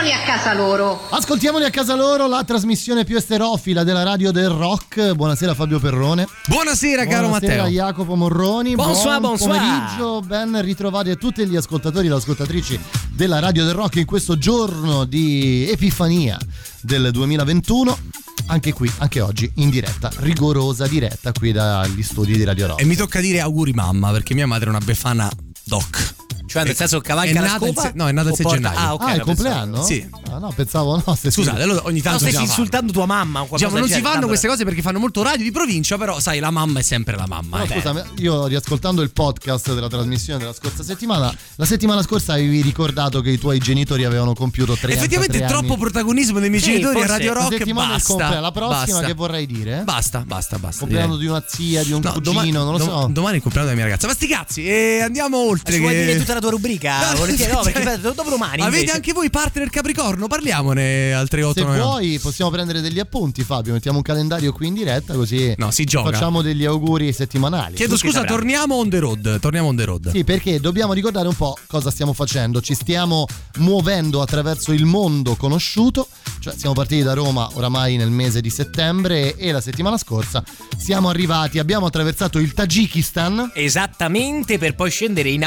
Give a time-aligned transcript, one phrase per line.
[0.00, 1.00] ascoltamoli a casa loro.
[1.10, 5.12] Ascoltiamoli a casa loro, la trasmissione più esterofila della radio del rock.
[5.12, 6.26] Buonasera Fabio Perrone.
[6.46, 7.72] Buonasera caro Buonasera Matteo.
[7.72, 8.74] Jacopo Morroni.
[8.74, 9.58] Bonsoir, Buon bonsoir.
[9.58, 14.06] pomeriggio, ben ritrovati a tutti gli ascoltatori e le ascoltatrici della radio del rock in
[14.06, 16.38] questo giorno di Epifania
[16.80, 17.98] del 2021.
[18.46, 22.80] Anche qui, anche oggi, in diretta, rigorosa diretta qui dagli studi di Radio Rock.
[22.80, 25.30] E mi tocca dire auguri mamma perché mia madre è una befana
[25.62, 26.19] doc.
[26.46, 27.80] Cioè, nel senso, è cavalca la scopa?
[27.82, 28.78] se- no, è nata il o 6 porta- gennaio.
[28.88, 29.02] Ah, ok.
[29.02, 29.82] ah, è il no, compleanno?
[29.84, 30.08] Sì.
[30.32, 31.14] Ah, no, pensavo no.
[31.14, 32.62] se- Scusate, allora ogni No, tanto stai bisogna farlo.
[32.62, 35.44] insultando tua mamma o qualcosa Diciamo, non si fanno queste cose perché fanno molto radio
[35.44, 37.58] di provincia, però sai, la mamma è sempre la mamma.
[37.58, 37.68] No, eh.
[37.68, 43.20] scusa, io riascoltando il podcast della trasmissione della scorsa settimana, la settimana scorsa avevi ricordato
[43.20, 45.48] che i tuoi genitori avevano compiuto 33 Effettivamente anni.
[45.52, 47.56] troppo protagonismo dei miei Sì, genitori a Radio La Rock.
[47.58, 48.08] settimana del Basta.
[48.12, 49.06] compleanno, la prossima basta.
[49.06, 49.82] che vorrei dire?
[49.84, 50.80] Basta, basta, basta.
[50.80, 51.26] Compleanno direi.
[51.26, 53.08] di una zia, di un No, cugino, domani, non lo so.
[53.10, 54.06] Domani è il compleanno della mia ragazza.
[54.08, 55.78] Ma sti cazzi, e andiamo oltre.
[55.78, 56.19] Che...
[56.20, 56.98] tutta la tua rubrica?
[57.10, 58.60] No, Volentieri, no, perché cioè, dopo domani.
[58.60, 58.92] Avete invece.
[58.92, 60.26] anche voi partner Capricorno?
[60.26, 64.74] Parliamone al 38 Se vuoi possiamo prendere degli appunti Fabio, mettiamo un calendario qui in
[64.74, 66.10] diretta così No, si gioca.
[66.12, 67.74] facciamo degli auguri settimanali.
[67.74, 69.40] Chiedo Tutti scusa, torniamo on the road.
[69.40, 70.10] Torniamo on the road.
[70.10, 72.60] Sì, perché dobbiamo ricordare un po' cosa stiamo facendo.
[72.60, 73.26] Ci stiamo
[73.58, 76.06] muovendo attraverso il mondo conosciuto,
[76.40, 80.42] cioè siamo partiti da Roma oramai nel mese di settembre e la settimana scorsa
[80.76, 85.46] siamo arrivati, abbiamo attraversato il Tagikistan Esattamente per poi scendere in in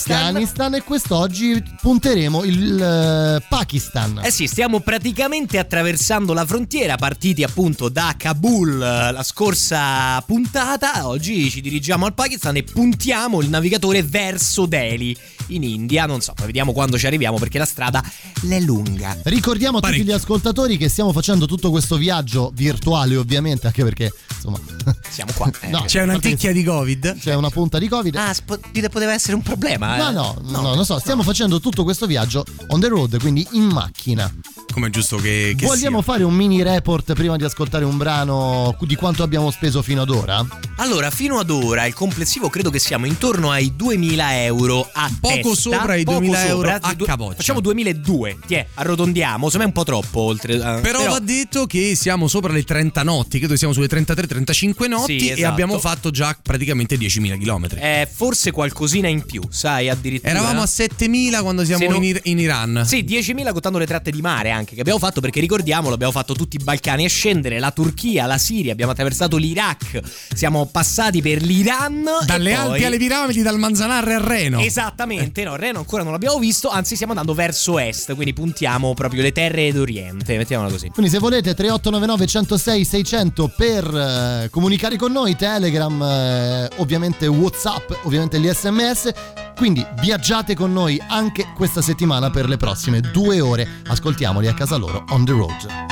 [0.00, 0.26] Afghanistan.
[0.26, 4.20] Afghanistan e quest'oggi punteremo il eh, Pakistan.
[4.22, 11.06] Eh sì, stiamo praticamente attraversando la frontiera, partiti appunto da Kabul eh, la scorsa puntata.
[11.06, 15.16] Oggi ci dirigiamo al Pakistan e puntiamo il navigatore verso Delhi,
[15.50, 16.06] in India.
[16.06, 18.02] Non so, poi vediamo quando ci arriviamo perché la strada
[18.48, 19.16] è lunga.
[19.24, 24.12] Ricordiamo a tutti gli ascoltatori che stiamo facendo tutto questo viaggio virtuale ovviamente, anche perché
[24.34, 24.58] insomma
[25.08, 25.50] Siamo qua.
[25.60, 25.82] Eh, No.
[25.86, 27.18] C'è un'anticchia di Covid.
[27.18, 28.14] c'è una punta di Covid.
[28.16, 28.58] Ah, spo-
[28.90, 29.96] poteva essere un problema.
[29.96, 30.12] No, eh.
[30.12, 33.64] no, no, non lo so, stiamo facendo tutto questo viaggio on the road, quindi in
[33.64, 34.32] macchina.
[34.72, 36.12] Come è giusto che, che Vogliamo sia.
[36.12, 40.10] fare un mini report prima di ascoltare un brano di quanto abbiamo speso fino ad
[40.10, 40.46] ora?
[40.76, 45.39] Allora, fino ad ora il complessivo credo che siamo intorno ai 2000 euro a Poco
[45.42, 45.70] testa.
[45.70, 47.36] sopra i Poco 2000 euro a du- capoccia.
[47.36, 50.54] Facciamo 2002, tiè, arrotondiamo, secondo me è un po' troppo oltre.
[50.54, 54.88] eh, Però, va detto che siamo sopra le 30 notti, credo che siamo sulle 33-35
[54.88, 55.48] notti Sì, e esatto.
[55.50, 57.66] abbiamo fatto già praticamente 10.000 km.
[57.78, 60.30] eh, forse qualcosina in più, sai, addirittura.
[60.30, 62.82] Eravamo a 7.000 quando siamo Se no- in, Ir- in Iran.
[62.86, 66.34] Sì, 10.000 contando le tratte di mare anche che abbiamo fatto perché ricordiamolo, abbiamo fatto
[66.34, 70.00] tutti i Balcani a scendere, la Turchia, la Siria, abbiamo attraversato l'Iraq,
[70.34, 72.04] siamo passati per l'Iran.
[72.22, 74.60] e Dalle poi- Alpi alle piramidi, dal Manzanarre al Reno.
[74.60, 79.22] Esattamente, no, Reno ancora non l'abbiamo visto, anzi stiamo andando verso est, quindi puntiamo proprio
[79.22, 80.88] le terre d'Oriente, mettiamola così.
[80.88, 87.90] Quindi se volete 3899 106 600 per eh, comunicare con noi, Telegram, eh, ovviamente Whatsapp,
[88.02, 89.12] ovviamente gli sms.
[89.56, 93.68] Quindi viaggiate con noi anche questa settimana per le prossime due ore.
[93.86, 95.89] Ascoltiamoli a casa loro on the road.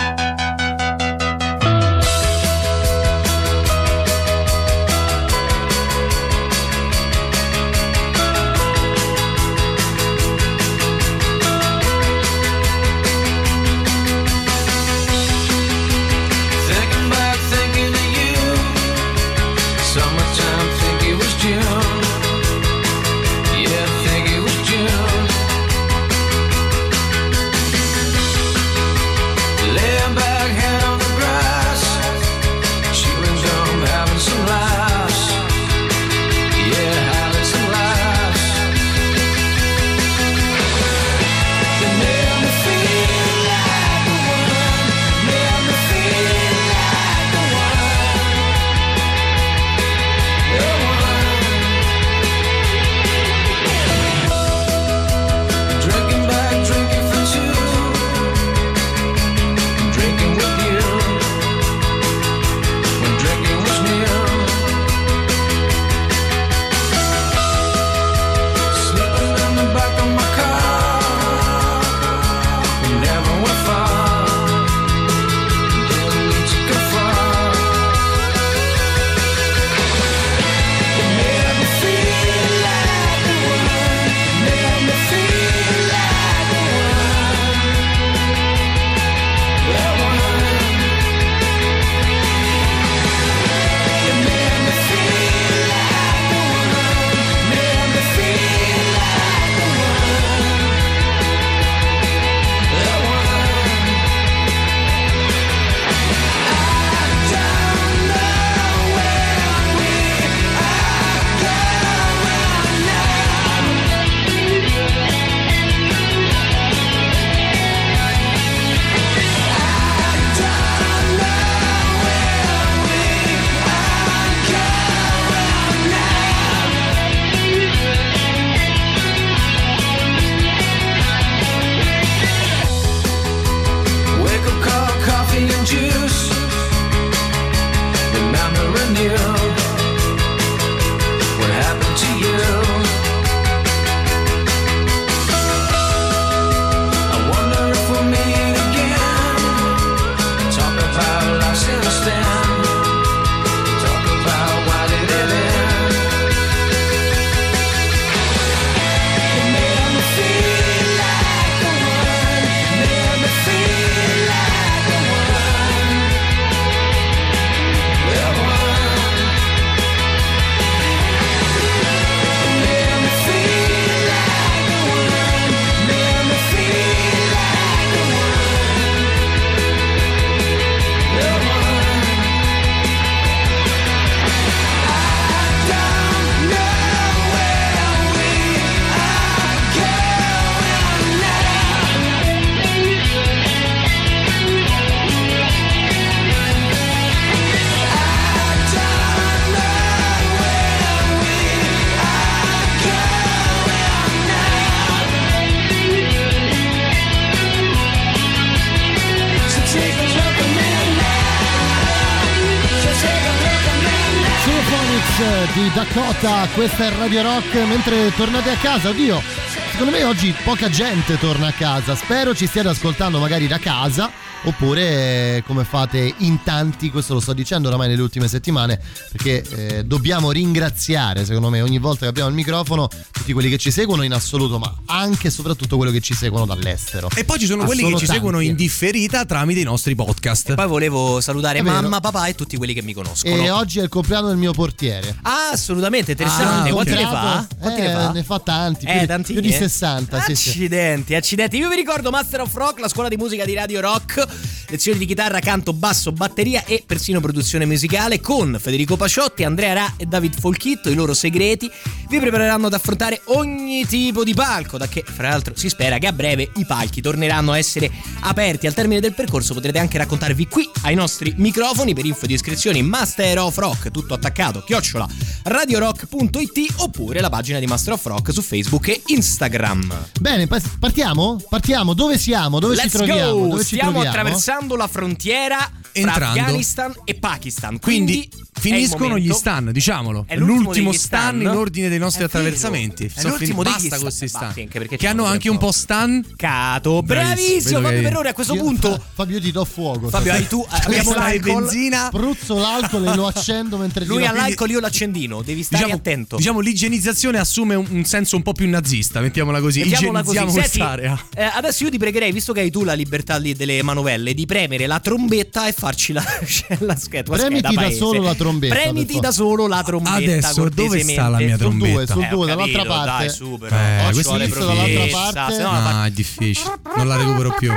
[215.93, 219.23] Dakota, questa è Radio Rock mentre tornate a casa, oddio,
[219.70, 224.11] secondo me oggi poca gente torna a casa, spero ci stiate ascoltando magari da casa
[224.43, 228.81] oppure come fate in tanti, questo lo sto dicendo oramai nelle ultime settimane,
[229.12, 229.43] perché
[229.79, 233.70] eh, dobbiamo ringraziare secondo me ogni volta che abbiamo il microfono tutti quelli che ci
[233.70, 237.08] seguono in assoluto, ma anche e soprattutto quelli che ci seguono dall'estero.
[237.14, 238.50] E poi ci sono quelli che ci seguono tanti.
[238.50, 240.55] in differita tramite i nostri podcast.
[240.55, 243.34] Poi volevo salutare mamma, papà e tutti quelli che mi conoscono.
[243.34, 245.17] E oggi è il compleanno del mio portiere.
[245.23, 246.70] Ah, assolutamente interessante.
[246.70, 247.46] Ah, Quanti ne fa?
[247.58, 248.11] Quanti Eh, ne fa?
[248.12, 249.58] ne fa tanti, più, Eh, di- tantini, più di eh?
[249.58, 250.20] 60.
[250.23, 250.49] Sì, sì.
[250.50, 251.56] Accidenti, accidenti.
[251.58, 254.26] Io vi ricordo Master of Rock, la scuola di musica di Radio Rock,
[254.69, 259.95] lezioni di chitarra, canto, basso, batteria e persino produzione musicale con Federico Paciotti, Andrea Ra
[259.97, 260.91] e David Folchitto.
[260.91, 261.71] I loro segreti
[262.09, 266.07] vi prepareranno ad affrontare ogni tipo di palco, da che fra l'altro si spera che
[266.07, 267.91] a breve i palchi torneranno a essere
[268.21, 268.67] aperti.
[268.67, 272.83] Al termine del percorso potrete anche raccontarvi qui ai nostri microfoni per info di iscrizioni
[272.83, 275.07] Master of Rock, tutto attaccato, chiocciola
[275.45, 280.07] radiorock.it oppure la pagina di Master of Rock su Facebook e Instagram.
[280.21, 281.41] Bene, pa- partiamo?
[281.49, 281.95] Partiamo.
[281.95, 282.59] Dove siamo?
[282.59, 283.33] Dove Let's ci troviamo?
[283.33, 283.47] go!
[283.49, 284.11] Dove ci Stiamo troviamo?
[284.20, 286.40] Attraversando la frontiera tra Entrando.
[286.40, 287.79] Afghanistan e Pakistan.
[287.79, 290.25] Quindi Quindi, finiscono momento- gli stan, diciamolo.
[290.26, 291.40] È l'ultimo l'ultimo stan stan.
[291.40, 293.06] in ordine dei nostri È attraversamenti.
[293.06, 293.99] È Sono l'ultimo degli Basta stan.
[293.99, 294.52] con questi stan.
[294.55, 296.25] Perché Che hanno anche un po' stan.
[296.37, 297.02] Cato.
[297.02, 298.29] Bravissimo, Fabio Perrone.
[298.29, 300.08] A questo Io- punto, Fabio, ti do fuoco.
[300.08, 301.62] Fabio, hai tu abbiamo Questa è l'alcol.
[301.62, 302.06] benzina.
[302.06, 305.43] Spruzzo l'alcol e lo accendo mentre Lui ha l'alcol, io l'accendino.
[305.43, 306.36] Devi stare Diciamo, attento.
[306.36, 309.81] diciamo, l'igienizzazione assume un, un senso un po' più nazista, mettiamola così.
[309.81, 310.36] Mettiamola così.
[310.36, 311.24] Igienizziamo Senti, quest'area.
[311.34, 314.46] eh, adesso io ti pregherei, visto che hai tu la libertà lì delle manovelle, di
[314.46, 316.23] premere la trombetta e farci la,
[316.81, 317.37] la scheda.
[317.37, 320.17] Premiti scheda da solo la trombetta, Premiti da solo la trombetta.
[320.17, 321.49] Adesso, dove sta la mia.
[321.51, 322.13] Sul trombetta?
[322.13, 323.06] sul Eh, ho due, dall'altra parte.
[323.06, 323.73] Dai, super.
[323.73, 325.55] Eh, questo dall'altra parte.
[325.55, 326.73] se no Ah, è difficile.
[326.97, 327.73] Non la recupero più.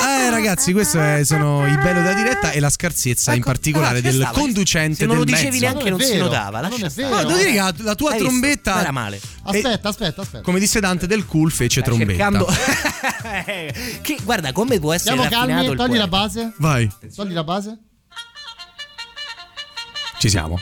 [0.00, 3.98] Eh ragazzi, questo è- sono il bello della diretta e la scarsezza in Ecco, particolare
[3.98, 4.38] allora, ci del stava.
[4.40, 5.64] conducente Se non lo del dicevi mezzo.
[5.64, 6.60] neanche non Non si notava.
[6.60, 7.08] non lascia è stare.
[7.08, 7.20] vero.
[7.22, 8.28] No, devo dire che la, tua Hai visto?
[8.30, 9.20] trombetta Non era male.
[9.42, 10.42] Aspetta, aspetta, aspetta.
[10.44, 12.10] come disse Dante del cool fece Stai trombetta.
[12.30, 12.46] cercando
[14.02, 16.52] che guarda come può essere Siamo calmi, togli la base.
[16.58, 17.78] Vai, Togli la base.
[20.18, 20.58] ci siamo.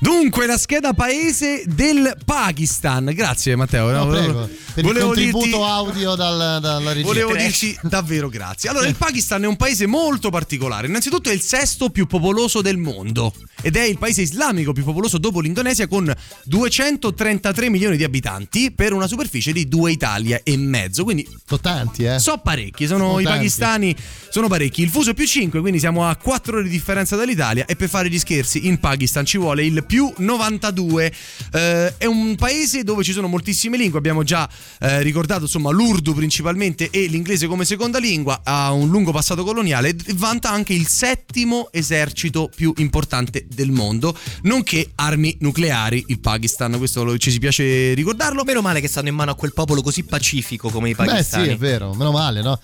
[0.00, 3.10] Dunque, la scheda paese del Pakistan.
[3.14, 3.90] Grazie, Matteo.
[3.90, 4.48] No, No, prego.
[4.74, 7.06] Per il volevo contributo dirti- audio dal- dalla regia.
[7.06, 8.68] Volevo dirci davvero grazie.
[8.68, 10.88] Allora, il Pakistan è un paese molto particolare.
[10.88, 13.32] Innanzitutto è il sesto più popoloso del mondo
[13.62, 16.12] ed è il paese islamico più popoloso dopo l'Indonesia con
[16.44, 21.04] 233 milioni di abitanti per una superficie di due Italia e mezzo.
[21.04, 22.18] Quindi Sono tanti, eh.
[22.18, 23.38] so parecchi, sono Sono i tanti.
[23.38, 23.96] pakistani
[24.28, 24.82] sono parecchi.
[24.82, 27.88] Il fuso è più 5, quindi siamo a 4 ore di differenza dall'Italia e per
[27.88, 31.12] fare gli scherzi in Pakistan ci vuole il più 92.
[31.52, 34.48] Eh, è un paese dove ci sono moltissime lingue, abbiamo già
[34.80, 39.90] eh, ricordato insomma l'urdu principalmente e l'inglese come seconda lingua, ha un lungo passato coloniale
[39.90, 46.76] e vanta anche il settimo esercito più importante del mondo, nonché armi nucleari, il Pakistan,
[46.78, 48.42] questo lo- ci si piace ricordarlo.
[48.44, 51.08] Meno male che stanno in mano a quel popolo così pacifico come i Beh, sì,
[51.10, 51.48] pakistani.
[51.48, 52.58] è vero, meno male, no?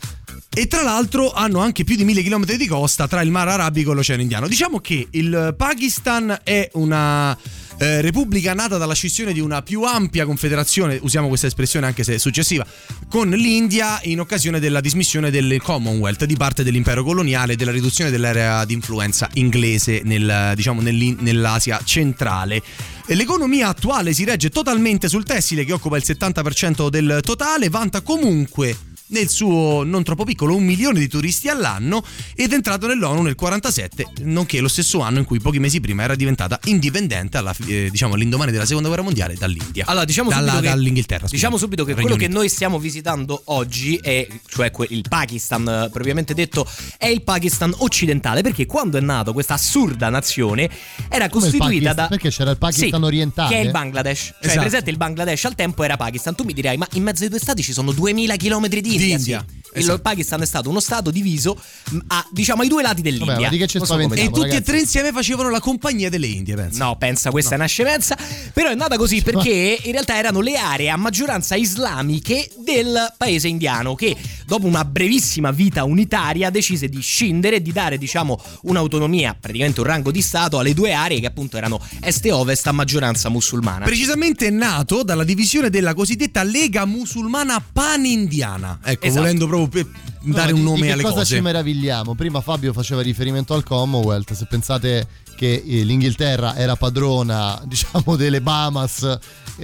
[0.52, 3.92] E tra l'altro hanno anche più di mille chilometri di costa tra il Mar Arabico
[3.92, 4.48] e l'Oceano Indiano.
[4.48, 7.36] Diciamo che il Pakistan è una
[7.80, 12.18] eh, repubblica nata dalla scissione di una più ampia confederazione, usiamo questa espressione anche se
[12.18, 12.66] successiva,
[13.08, 18.10] con l'India in occasione della dismissione del Commonwealth di parte dell'impero coloniale e della riduzione
[18.10, 22.62] dell'area di influenza inglese nel, diciamo, nell'Asia centrale.
[23.06, 28.76] L'economia attuale si regge totalmente sul tessile che occupa il 70% del totale, vanta comunque
[29.10, 32.02] nel suo non troppo piccolo un milione di turisti all'anno
[32.34, 36.02] ed è entrato nell'ONU nel 47, nonché lo stesso anno in cui pochi mesi prima
[36.02, 39.84] era diventata indipendente alla, eh, diciamo all'indomani della seconda guerra mondiale dall'India.
[39.86, 41.18] Allora, diciamo Dalla- subito che, dall'Inghilterra.
[41.20, 41.36] scusate.
[41.36, 42.38] Diciamo subito che quello che Unito.
[42.38, 48.42] noi stiamo visitando oggi, è, cioè il Pakistan eh, propriamente detto, è il Pakistan occidentale,
[48.42, 50.68] perché quando è nato questa assurda nazione
[51.08, 52.06] era Come costituita da...
[52.08, 53.48] Perché c'era il Pakistan Sì, orientale?
[53.48, 54.18] Che è il Bangladesh.
[54.20, 54.60] Cioè, Esatto.
[54.60, 56.34] presente il Bangladesh al tempo era Pakistan.
[56.34, 59.16] Tu mi dirai, ma in mezzo ai due stati ci sono 2000 km di India.
[59.16, 59.58] Di India, sì.
[59.72, 60.00] Il esatto.
[60.00, 61.56] Pakistan è stato uno stato diviso
[61.90, 63.34] mh, a, diciamo, ai due lati dell'India.
[63.34, 63.96] Vabbè, di che ci so?
[63.96, 64.62] E tutti e ragazzi.
[64.62, 66.84] tre insieme facevano la compagnia delle Indie, pensa.
[66.84, 68.16] No, pensa, questa è una scemenza.
[68.52, 73.46] Però è nata così perché in realtà erano le aree a maggioranza islamiche del paese
[73.46, 79.36] indiano che dopo una brevissima vita unitaria decise di scindere e di dare, diciamo, un'autonomia,
[79.38, 82.72] praticamente un rango di Stato alle due aree che appunto erano est e ovest a
[82.72, 83.84] maggioranza musulmana.
[83.84, 88.80] Precisamente è nato dalla divisione della cosiddetta Lega Musulmana Panindiana.
[88.90, 89.20] Ecco, Esatto.
[89.22, 89.88] volendo proprio
[90.22, 91.34] dare No, un di- nome di alle che cosa cose.
[91.36, 92.14] ci meravigliamo?
[92.14, 95.06] Prima Fabio faceva riferimento al Commonwealth, se pensate
[95.36, 99.18] che eh, l'Inghilterra era padrona, diciamo, delle Bahamas,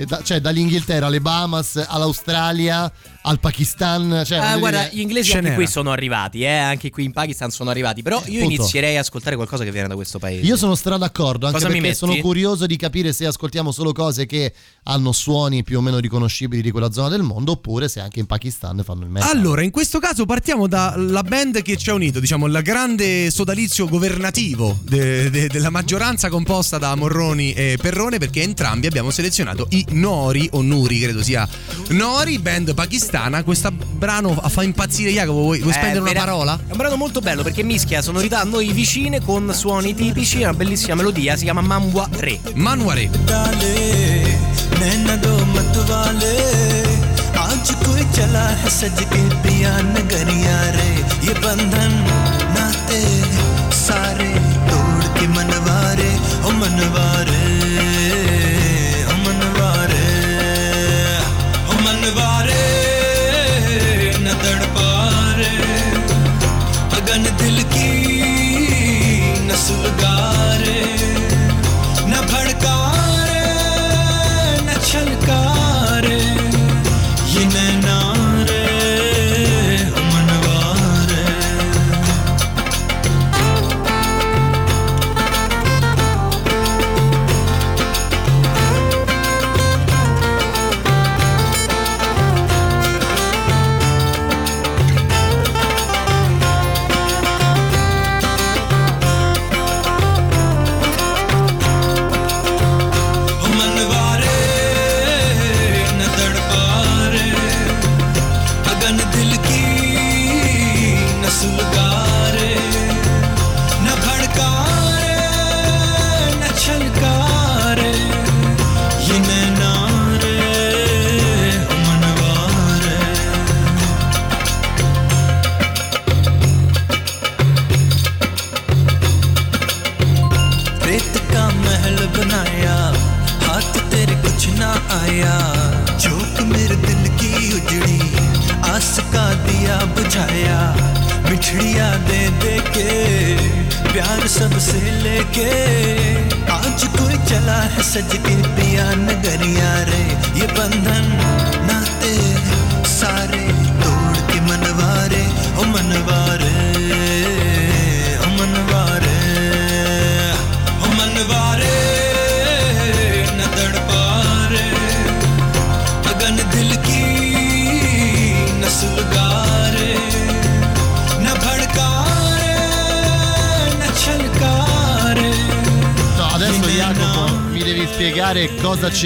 [0.05, 2.91] da- cioè dall'Inghilterra alle Bahamas, all'Australia,
[3.23, 5.61] al Pakistan, cioè, Ah, guarda, dire- gli inglesi ce anche n'era.
[5.63, 8.61] qui sono arrivati, eh, anche qui in Pakistan sono arrivati, però io Appunto.
[8.61, 10.45] inizierei a ascoltare qualcosa che viene da questo paese.
[10.47, 11.99] Io sono stra d'accordo, anche Cosa mi perché metti?
[11.99, 14.53] sono curioso di capire se ascoltiamo solo cose che
[14.85, 18.27] hanno suoni più o meno riconoscibili di quella zona del mondo, oppure se anche in
[18.27, 19.29] Pakistan fanno il metal.
[19.31, 23.89] Allora, in questo caso partiamo dalla band che ci ha unito, diciamo, il grande sodalizio
[23.89, 29.85] governativo de- de- della maggioranza composta da Morroni e Perrone, perché entrambi abbiamo selezionato i
[29.92, 31.48] Nori, o Nuri credo sia
[31.90, 33.44] Nori, band pakistana.
[33.44, 36.60] Questo brano fa impazzire Jacopo, vuoi, vuoi Eh, spendere una vera- parola?
[36.68, 40.44] È un brano molto bello perché mischia sonorità a noi vicine con suoni tipici, è
[40.44, 42.40] una bellissima melodia, si chiama Mambua Re.
[42.56, 43.10] Manuare.
[43.26, 43.76] डाले
[44.80, 46.36] नैना दो मत वाले
[47.38, 50.90] आज कोई चला है सज के पिया नगरिया रे
[51.28, 51.94] ये बंधन
[52.56, 53.02] नाते
[53.86, 54.30] सारे
[54.70, 56.10] तोड़ के मनवारे
[56.46, 57.42] ओ मनवारे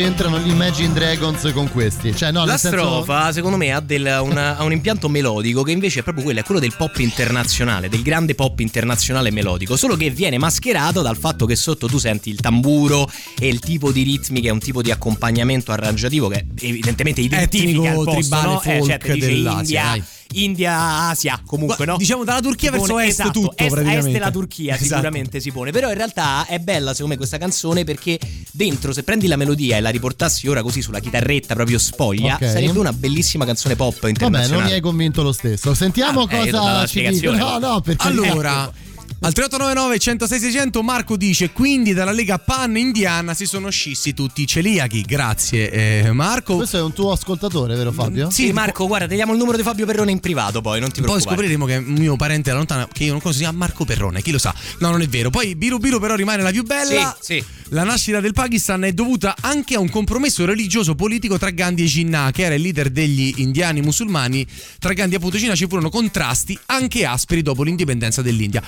[0.00, 2.16] c'entrano gli Imagine Dragons con questi.
[2.16, 2.78] Cioè, no, La senso...
[2.78, 6.40] strofa, secondo me, ha, del- una- ha un impianto melodico che invece è proprio quello,
[6.40, 11.19] è quello del pop internazionale, del grande pop internazionale melodico, solo che viene mascherato dal
[11.19, 14.59] fatto che sotto tu senti il tamburo e il tipo di ritmi che è un
[14.59, 18.62] tipo di accompagnamento arrangiativo che evidentemente identifica il posto, tribale, no?
[18.62, 20.02] Eh, cioè, folk ti dice dell'Asia, India, dai.
[20.33, 21.97] India, Asia, comunque, no?
[21.97, 24.85] diciamo dalla Turchia verso est esatto, tutto, est, est della Turchia Esatto.
[24.95, 28.19] sicuramente si pone, però in realtà è bella secondo me questa canzone perché
[28.53, 32.47] dentro se prendi la melodia e la riportassi ora così sulla chitarretta proprio spoglia, Ok.
[32.49, 34.57] sarebbe una bellissima canzone pop Vabbè, internazionale.
[34.61, 35.75] non mi hai convinto lo stesso.
[35.75, 37.17] Sentiamo Ah, eh, cosa la ci dicono.
[37.17, 37.39] spiegazione.
[37.39, 38.73] No, no, perché Allora,
[39.23, 44.41] al 3899 106 600 Marco dice quindi dalla Lega Pan indiana si sono scissi tutti
[44.41, 45.03] i celiachi.
[45.03, 46.57] Grazie eh, Marco.
[46.57, 48.31] questo è un tuo ascoltatore, vero Fabio?
[48.31, 51.00] Sì, Marco, guarda, ti diamo il numero di Fabio Perrone in privato poi, non ti
[51.03, 51.37] Poi preoccupare.
[51.37, 53.85] scopriremo che è un mio parente da lontana che io non conosco si chiama Marco
[53.85, 54.55] Perrone, chi lo sa.
[54.79, 55.29] No, non è vero.
[55.29, 57.17] Poi Biru Biru però rimane la più bella.
[57.21, 57.45] Sì, sì.
[57.73, 61.87] La nascita del Pakistan è dovuta anche a un compromesso religioso politico tra Gandhi e
[61.87, 64.45] Jinnah, che era il leader degli indiani musulmani.
[64.79, 68.61] Tra Gandhi e appunto Jinnah ci furono contrasti anche aspri dopo l'indipendenza dell'India,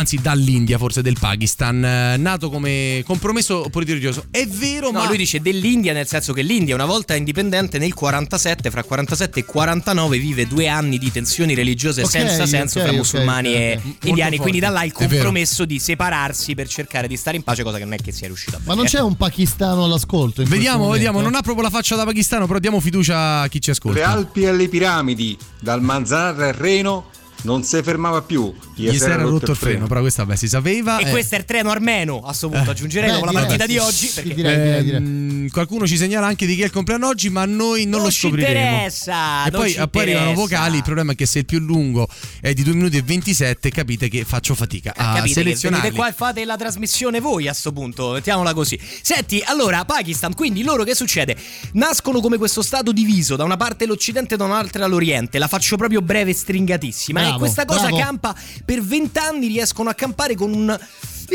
[0.00, 4.24] anzi dall'India forse del Pakistan, eh, nato come compromesso politico religioso.
[4.30, 7.92] È vero, No, ma lui dice dell'India nel senso che l'India una volta indipendente nel
[7.94, 12.84] 47, fra 47 e 49 vive due anni di tensioni religiose Ok, senza senso ok,
[12.86, 14.38] tra musulmani ok, e indiani, forte.
[14.38, 17.84] quindi da là il compromesso di separarsi per cercare di stare in pace, cosa che
[17.84, 18.68] non è che sia riuscito a fare.
[18.70, 20.42] Ma non c'è un pakistano all'ascolto?
[20.44, 23.68] vediamo, vediamo, non ha proprio la faccia da pakistano, però diamo fiducia a chi ci
[23.70, 24.08] Le ascolta.
[24.08, 27.10] Alpi e le piramidi, dal Manzanar al Reno,
[27.42, 28.52] non si fermava più.
[28.74, 30.98] Gli si era rotto il freno, però questo vabbè si sapeva.
[30.98, 31.10] E eh.
[31.10, 32.70] questo è il treno armeno, a sto punto.
[32.70, 34.06] Aggiungerei Beh, con la direi, partita sì, di oggi.
[34.06, 34.96] sì, perché direi, direi, direi.
[35.00, 38.02] Ehm, qualcuno ci segnala anche di chi è il compleanno oggi, ma noi non, Non
[38.02, 38.70] lo ci scopriremo.
[38.70, 40.76] interessa, e non poi, ci poi arrivano vocali.
[40.76, 42.08] Il problema è che se il più lungo
[42.40, 45.82] è di 2 minuti e 27, capite che faccio fatica a Capite che selezionarli.
[45.82, 48.78] venite qua e fate la trasmissione voi a sto punto, mettiamola così.
[49.02, 51.36] Senti, allora, Pakistan, quindi loro che succede?
[51.72, 55.38] Nascono come questo stato diviso, da una parte l'Occidente e da un'altra l'Oriente.
[55.38, 57.20] La faccio proprio breve e stringatissima.
[57.30, 57.98] Bravo, e questa cosa bravo.
[57.98, 58.34] campa
[58.64, 60.78] per vent'anni, riescono a campare con un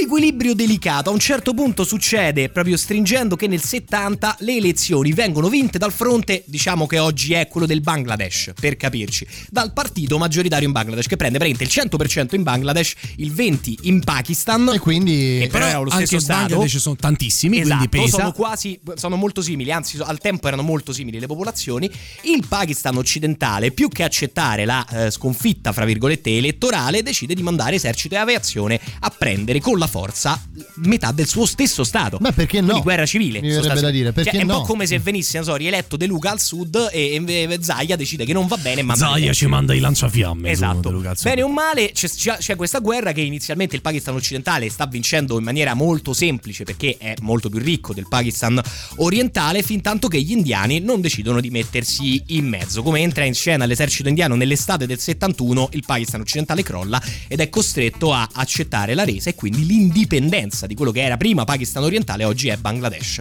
[0.01, 1.10] equilibrio delicato.
[1.10, 5.91] A un certo punto succede, proprio stringendo, che nel 70 le elezioni vengono vinte dal
[5.91, 11.08] fronte, diciamo che oggi è quello del Bangladesh, per capirci, dal partito maggioritario in Bangladesh,
[11.08, 14.71] che prende praticamente il 100% in Bangladesh, il 20% in Pakistan.
[14.73, 16.47] E quindi E però era lo anche stesso in stato.
[16.47, 18.17] Bangladesh sono tantissimi, Esatto, quindi pesa.
[18.17, 21.89] sono quasi sono molto simili, anzi al tempo erano molto simili le popolazioni.
[22.21, 27.75] Il Pakistan occidentale, più che accettare la eh, sconfitta, fra virgolette, elettorale, decide di mandare
[27.75, 30.41] esercito e aviazione a prendere con la forza
[30.75, 32.17] metà del suo stesso stato.
[32.21, 32.65] Ma perché no?
[32.67, 33.41] Quindi guerra civile.
[33.41, 34.59] Mi verrebbe da dire, perché Cioè, è un no?
[34.61, 38.25] po' come se venisse, non so, rieletto De Luca al sud e e Zaya decide
[38.25, 40.49] che non va bene, ma Zaya ci manda i lanciafiamme.
[40.49, 40.75] Esatto.
[40.75, 44.15] su De Luca, Bene o male, c'è, c'è- c'è questa guerra che inizialmente il Pakistan
[44.15, 48.61] occidentale sta vincendo in maniera molto semplice perché è molto più ricco del Pakistan
[48.97, 52.81] orientale, fin tanto che gli indiani non decidono di mettersi in mezzo.
[52.83, 57.49] Come entra in scena l'esercito indiano nell'estate del 71, il Pakistan occidentale crolla ed è
[57.49, 62.23] costretto a accettare la resa e quindi l'indipendenza di quello che era prima Pakistan orientale,
[62.23, 63.19] oggi è Bangladesh.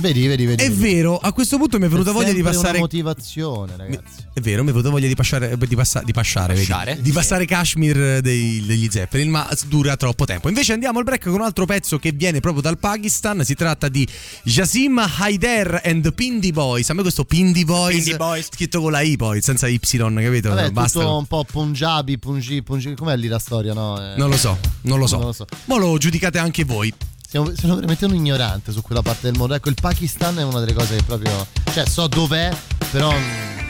[0.00, 0.62] Vedi, vedi, vedi.
[0.62, 0.94] È vedi.
[0.94, 2.70] vero, a questo punto mi è venuta È voglia di passare.
[2.70, 4.22] una motivazione, ragazzi.
[4.32, 6.66] È vero, mi è venuta voglia di passare, di passa- di passare, vedi?
[6.66, 6.98] Passare?
[7.00, 10.48] di passare Kashmir dei- degli Zeppelin, ma dura troppo tempo.
[10.48, 13.44] Invece andiamo al break con un altro pezzo che viene proprio dal Pakistan.
[13.44, 14.06] Si tratta di
[14.44, 16.88] Jasim Haider and the Pindi Boys.
[16.90, 18.46] A me questo Pindi Boys, Pindi Boys.
[18.52, 20.50] scritto con la I poi, senza Y, capito?
[20.50, 21.08] Vabbè, Basta.
[21.08, 22.94] un po' Punjabi, Punji, Punji.
[22.94, 23.98] Com'è lì la storia, no?
[23.98, 25.16] Eh, Non lo so, non lo so.
[25.16, 25.44] Non lo so.
[25.64, 26.92] Ma lo giudicate anche voi.
[27.29, 29.55] Siamo, sono veramente un ignorante su quella parte del mondo.
[29.55, 31.47] Ecco, il Pakistan è una delle cose che proprio.
[31.73, 32.51] Cioè, so dov'è,
[32.91, 33.11] però.
[33.11, 33.61] mm,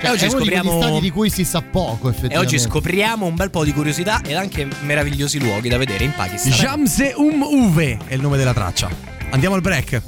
[0.00, 2.38] Cioè, oggi è uno di quegli scopriamo- stati di cui si sa poco, E effettivamente.
[2.54, 6.52] oggi scopriamo un bel po' di curiosità ed anche meravigliosi luoghi da vedere in Pakistan.
[6.52, 8.88] Jamse Um Uve è il nome della traccia.
[9.30, 10.02] Andiamo al break.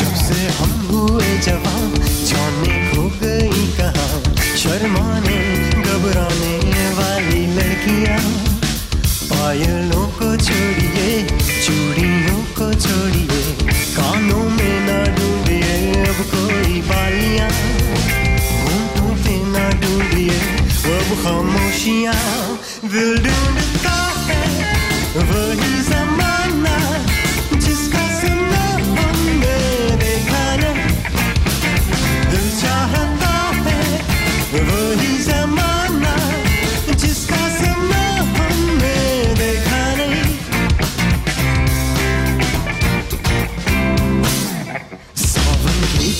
[0.00, 1.92] जब से हम हुए जवान
[2.30, 5.38] जाने खो गई कहाँ शर्माने
[6.05, 8.19] घबराने वाली लड़कियाँ।
[9.29, 11.09] पायलों को छोड़िए,
[11.65, 13.41] चूड़ियों को छोड़िए।
[13.97, 17.49] कानों में ना ढूंढिए अब कोई बालियाँ
[18.61, 20.39] होंठों पे ना ढूंढिए
[20.93, 22.21] अब खामोशियाँ।
[22.85, 24.43] दिल ढूंढता है,
[25.15, 26.14] वही जमाना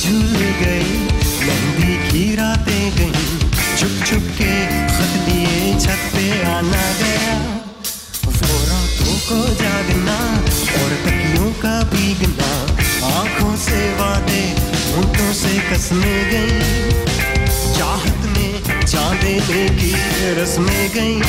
[0.06, 0.98] झूल गई,
[1.46, 3.12] मेहंदी की रातें गई।
[4.18, 4.54] के
[4.88, 5.14] खत
[5.82, 7.38] छत पे आना गया।
[8.26, 10.36] वो रातों को जागना
[10.84, 12.52] और तकियों का भीगना।
[13.20, 14.46] आँखों से वादे,
[14.96, 16.62] होंठों से कसमें गई।
[17.78, 19.94] चाहत में चांदे की
[20.42, 21.22] रस्में गई।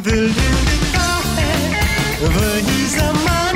[0.00, 1.80] दिल ढूंढता है,
[2.22, 3.55] वही जमाना।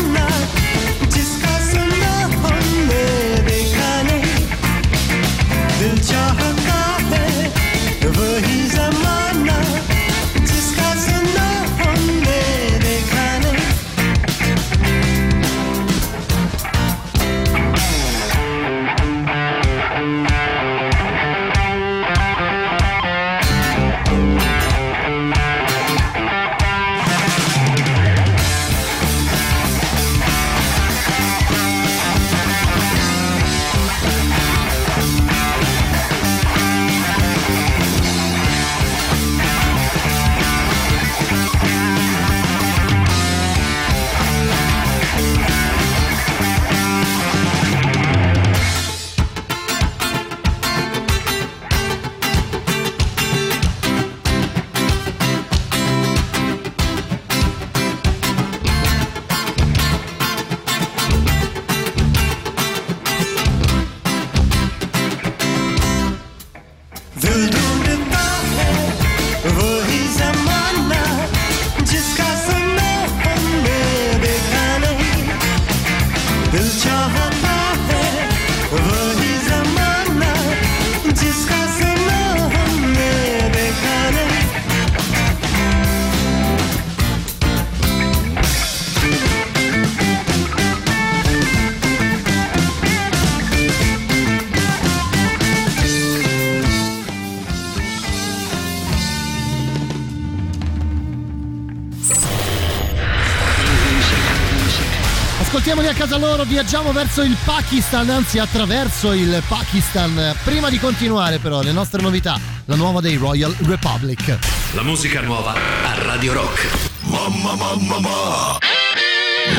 [106.40, 110.34] Loro, viaggiamo verso il Pakistan, anzi attraverso il Pakistan.
[110.44, 114.38] Prima di continuare però le nostre novità, la nuova dei Royal Republic.
[114.72, 116.68] La musica nuova a Radio Rock.
[117.02, 118.58] Mamma mamma ma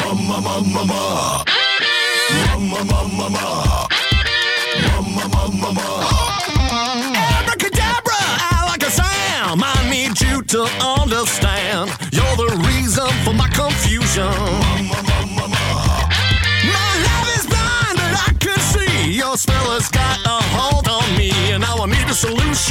[0.04, 1.44] Mamma mamma ma
[2.46, 3.88] Mamma mamma ma
[4.92, 5.82] Mamma mamma ma
[7.40, 8.18] Abracadabra,
[8.50, 9.62] I like a sound.
[9.64, 12.01] I need you to understand.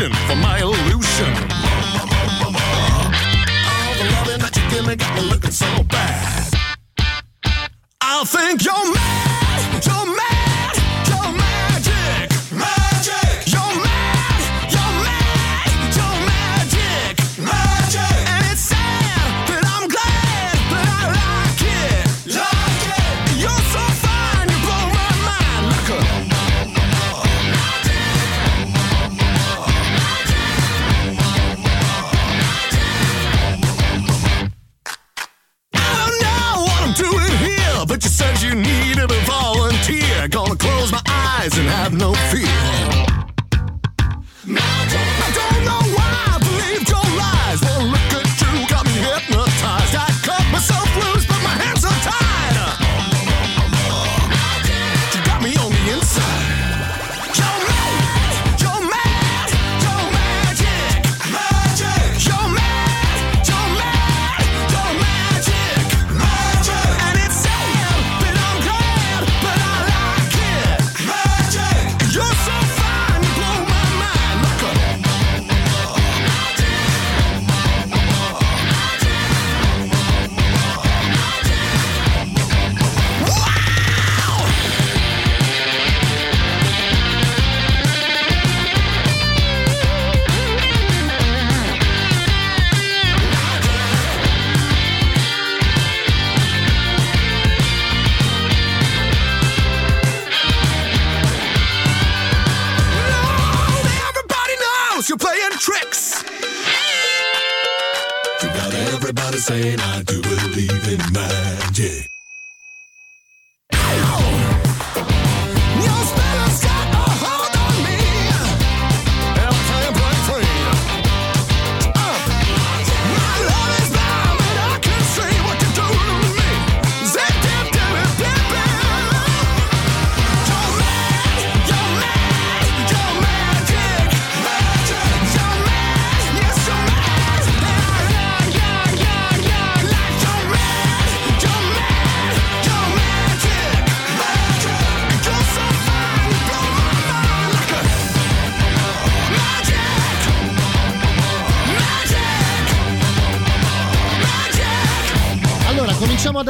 [0.01, 1.50] Solution for my illusion.
[38.43, 40.29] You needed a volunteer.
[40.29, 42.81] Gonna close my eyes and have no fear.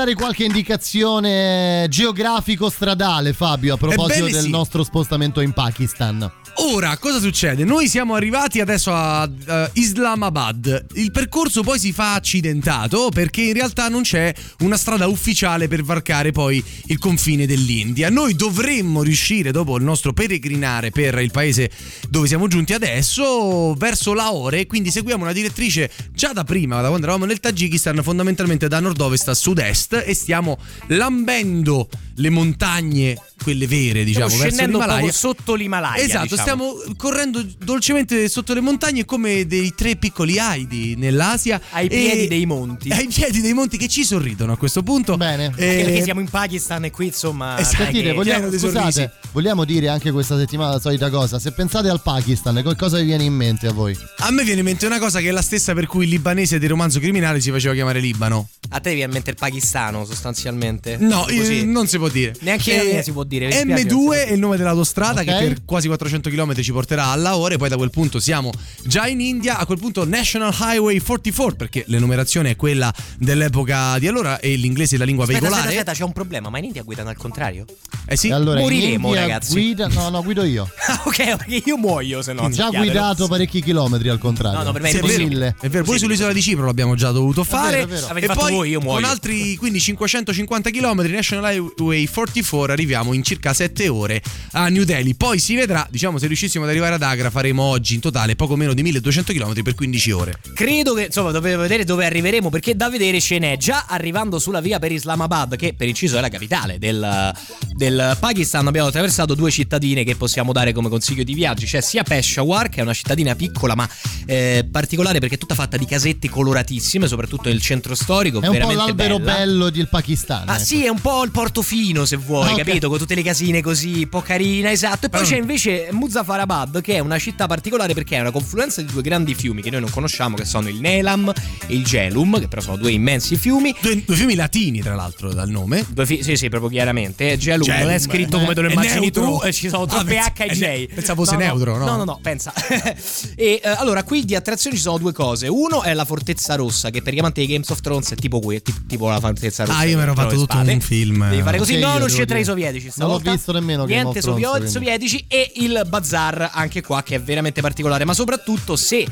[0.00, 4.50] Dare qualche indicazione geografico-stradale, Fabio, a proposito Ebbene del sì.
[4.50, 6.32] nostro spostamento in Pakistan.
[6.72, 7.64] Ora, cosa succede?
[7.64, 10.86] Noi siamo arrivati adesso a eh, Islamabad.
[10.92, 15.82] Il percorso poi si fa accidentato perché in realtà non c'è una strada ufficiale per
[15.82, 18.08] varcare poi il confine dell'India.
[18.08, 21.72] Noi dovremmo riuscire, dopo il nostro peregrinare per il paese
[22.08, 24.66] dove siamo giunti adesso, verso Lahore.
[24.66, 29.28] Quindi seguiamo una direttrice già da prima, da quando eravamo nel Tagikistan, fondamentalmente da nord-ovest
[29.28, 30.56] a sud-est e stiamo
[30.86, 31.88] lambendo
[32.20, 34.98] le montagne, quelle vere, diciamo, Stiamo verso scendendo l'Himalaya.
[35.00, 36.02] proprio sotto l'Himalaya.
[36.02, 36.42] Esatto, diciamo.
[36.42, 41.60] stiamo correndo dolcemente sotto le montagne come dei tre piccoli Heidi nell'Asia.
[41.70, 42.90] Ai piedi dei monti.
[42.92, 45.16] Ai piedi dei monti che ci sorridono a questo punto.
[45.16, 45.46] Bene.
[45.46, 47.58] Anche perché siamo in Pakistan e qui insomma.
[47.58, 47.84] Esatto.
[47.84, 51.38] Sentite, vogliamo, scusate, vogliamo dire anche questa settimana la solita cosa.
[51.38, 53.96] Se pensate al Pakistan, co- cosa vi viene in mente a voi?
[54.18, 56.58] A me viene in mente una cosa che è la stessa per cui il libanese
[56.58, 58.48] del romanzo criminale si faceva chiamare Libano.
[58.72, 60.96] A te viene in mente il pakistano sostanzialmente?
[60.98, 61.60] No, Così.
[61.60, 62.34] eh, non si può dire.
[62.40, 64.38] Neanche a Eh, me si può dire, mi spiace, non si M2 può è il
[64.38, 65.26] nome dell'autostrada Ok.
[65.26, 67.56] che per quasi 400 km ci porterà a Lahore.
[67.56, 68.50] Poi da quel punto siamo
[68.84, 69.58] già in India.
[69.58, 74.96] A quel punto National Highway 44, perché l'enumerazione è quella dell'epoca di allora e l'inglese
[74.96, 75.68] è la lingua Aspetta, veicolare.
[75.68, 76.48] aspetta, aspetta, c'è un problema.
[76.50, 77.64] Ma in India guidano al contrario?
[78.06, 78.28] Eh sì.
[78.28, 79.52] E allora, in Moriremo, India ragazzi.
[79.52, 80.68] Guida, no, no, guido io.
[80.90, 82.48] Ah, ok, perché io muoio se no.
[82.50, 84.58] Già sappiate, guidato parecchi chilometri al contrario.
[84.58, 85.54] No, no, per me è Sì, è vero, impossibile.
[85.60, 87.76] è vero, pure sull'isola di Cipro l'abbiamo già dovuto fare.
[87.76, 88.06] vero, è vero.
[88.08, 89.00] Avete E fatto poi voi, io muoio.
[89.00, 94.84] con altri quindi 550 km National Highway 44 arriviamo in circa 7 ore a New
[94.84, 95.14] Delhi.
[95.14, 98.56] Poi si vedrà, diciamo, se riuscissimo ad arrivare ad Agra faremo oggi in totale poco
[98.56, 100.40] meno di 1200 km per 15 ore.
[100.54, 103.56] Credo che, insomma, dovevo vedere dove arriveremo perché da vedere ce n'è.
[103.56, 107.32] Già arrivando sulla via per Islamabad, che per inciso è la capitale del,
[107.74, 111.66] del Pakistan, abbiamo attraversato due cittadine che possiamo dare come consiglio di viaggio.
[111.66, 113.88] C'è sia Peshawar, che è una cittadina piccola ma
[114.26, 118.40] eh, particolare perché è tutta fatta di casette coloratissime, soprattutto nel centro storico.
[118.40, 119.32] È un po' l'albero bella.
[119.32, 120.48] bello del Pakistan.
[120.48, 120.64] Ah ecco.
[120.64, 122.58] sì, è un po' il Portofino se vuoi, Ah, ok.
[122.58, 122.88] capito?
[122.88, 125.06] Con tutte le casine così, un po' carina, esatto.
[125.06, 125.24] E poi Ah.
[125.24, 129.34] c'è invece Muzaffarabad, che è una città particolare perché è una confluenza di due grandi
[129.34, 131.32] fiumi che noi non conosciamo, che sono il Nelam
[131.66, 133.74] e il Gelum, che però sono due immensi fiumi.
[133.80, 135.84] Due, due fiumi latini, tra l'altro, dal nome.
[135.88, 137.36] Due fi- sì, sì, proprio chiaramente.
[137.38, 139.86] Gelum, Gelum, non è scritto eh, come te lo immagini tu, e ci sono Ah,
[139.86, 140.94] troppe pensa- H e J.
[140.94, 141.86] pensavo fosse neutro, no?
[141.86, 142.52] No, no, no, pensa.
[143.36, 145.48] e eh, allora, qui di attrazioni ci sono due cose.
[145.48, 148.40] Uno è la Fortezza Rossa, che per gli amanti di Games of Thrones è tipo
[148.40, 149.78] qui, tipo, la Fortezza Rossa.
[149.78, 150.72] Ah, io mi ero fatto tutto spade.
[150.72, 151.28] un film.
[151.28, 152.90] Devi fare così, Io, non devo c'entra i sovietici.
[152.96, 153.30] Non l'ho stavolta.
[153.32, 158.04] visto nemmeno Niente sovio- sovietici e il bazar anche qua che è veramente particolare.
[158.04, 159.06] Ma soprattutto se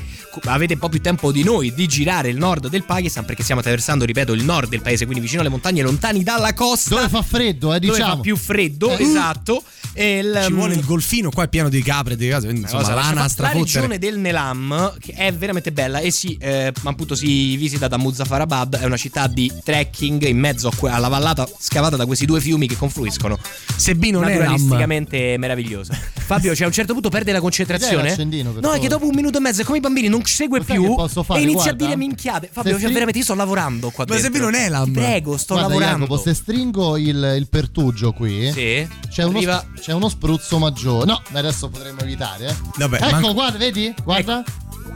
[0.44, 3.60] avete un po' più tempo di noi di girare il nord del Pakistan, perché stiamo
[3.60, 6.94] attraversando, ripeto, il nord del paese, quindi vicino alle montagne, lontani dalla costa.
[6.96, 8.14] Dove fa freddo, eh, dove diciamo.
[8.16, 9.02] fa più freddo, Eh.
[9.02, 9.58] esatto.
[9.58, 9.62] E
[10.04, 12.94] il, Ci mm, vuole il golfino, qua è pieno di capre, di case, insomma, cosa,
[12.94, 15.98] lana la regione del Nelam che è veramente bella.
[15.98, 20.70] E si eh, appunto si visita da Muzaffarabad è una città di trekking in mezzo
[20.76, 23.38] que- alla vallata scavata da questi due fiumi che confluiscono
[23.76, 24.38] Sebino Nelam.
[24.38, 28.14] naturalisticamente meravigliosa Fabio c'è a un certo punto perde la concentrazione?
[28.14, 28.26] Per
[28.60, 30.58] no è che dopo un minuto e mezzo è come i bambini non ci segue
[30.58, 31.40] Lo sai più che posso fare?
[31.40, 31.84] e inizia Guarda.
[31.84, 32.50] a dire minchiate.
[32.52, 34.32] Fabio Se cioè, veramente io sto lavorando qua Ma dentro.
[34.32, 34.84] Sebino Nelam.
[34.84, 36.04] Ti prego sto Guarda, lavorando.
[36.04, 38.86] Jacopo, se stringo il, il pertugio qui, sì.
[39.08, 41.06] c'è, uno, arriva c'è uno spruzzo maggiore.
[41.06, 42.48] No, ma adesso potremmo evitare.
[42.48, 42.54] Eh.
[42.76, 43.94] Vabbè, ecco, ma- guarda, vedi?
[44.04, 44.44] Guarda.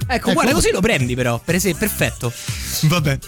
[0.07, 2.31] ecco guarda così lo prendi però per esempio perfetto
[2.89, 3.19] Vabbè.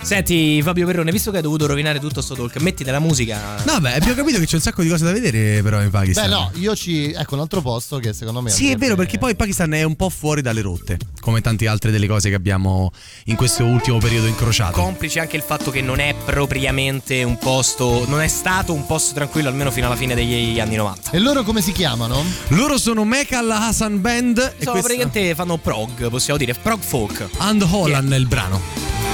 [0.00, 3.62] Senti Fabio Perrone, visto che hai dovuto rovinare tutto sto talk, metti della musica.
[3.66, 6.28] No, beh, abbiamo capito che c'è un sacco di cose da vedere, però, in Pakistan.
[6.28, 7.12] Beh, no, io ci.
[7.12, 8.50] Ecco un altro posto che secondo me.
[8.50, 11.68] Sì, è vero, perché poi il Pakistan è un po' fuori dalle rotte, come tante
[11.68, 12.90] altre delle cose che abbiamo
[13.24, 14.72] in questo ultimo periodo incrociato.
[14.80, 19.12] Complice anche il fatto che non è propriamente un posto, non è stato un posto
[19.14, 21.10] tranquillo almeno fino alla fine degli anni 90.
[21.10, 22.24] E loro come si chiamano?
[22.48, 27.28] Loro sono Mekal Hassan Band e Sono questa- praticamente fanno prog, possiamo dire, prog folk.
[27.38, 29.07] And Holland è il brano.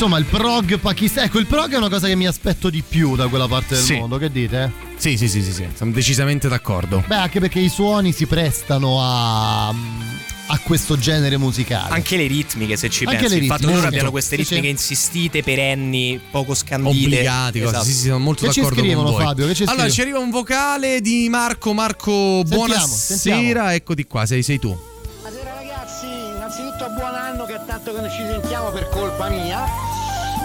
[0.00, 1.26] Insomma, il prog pakistano.
[1.26, 3.84] Ecco, il prog è una cosa che mi aspetto di più da quella parte del
[3.84, 3.96] Sì.
[3.96, 4.72] mondo, che dite?
[4.96, 7.04] Sì, sì, sì, sì, sì, sono decisamente d'accordo.
[7.06, 11.92] Beh, anche perché i suoni si prestano a, a questo genere musicale.
[11.94, 13.34] Anche le ritmiche, se ci Anche pensi.
[13.34, 17.04] le Il fatto che ritmiche, loro abbiano queste ritmiche insistite, perenni, poco scandite.
[17.04, 17.60] Obbligati.
[17.60, 17.84] Esatto.
[17.84, 19.24] Sì, sì, sono molto Che d'accordo scrivono, con voi.
[19.26, 19.46] Fabio?
[19.48, 21.74] Che ci allora, ci arriva un vocale di Marco.
[21.74, 22.86] Marco, buonasera.
[22.86, 23.68] sentiamo.
[23.68, 24.74] Eccoti qua, sei, sei tu.
[25.20, 29.64] Buonasera ragazzi, innanzitutto buon anno che è tanto che non ci sentiamo per colpa mia.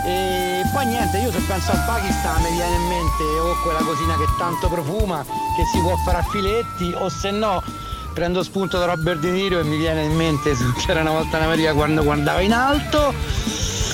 [0.05, 4.15] E poi niente, io se penso al Pakistan mi viene in mente o quella cosina
[4.17, 7.63] che tanto profuma, che si può fare a filetti, o se no
[8.13, 11.43] prendo spunto da Robert De Niro e mi viene in mente c'era una volta in
[11.43, 13.13] America quando guardava in alto.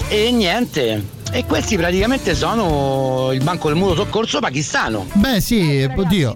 [0.10, 1.21] E niente.
[1.34, 5.08] E questi praticamente sono il banco del mutuo soccorso pakistano.
[5.14, 6.34] Beh, sì, oddio.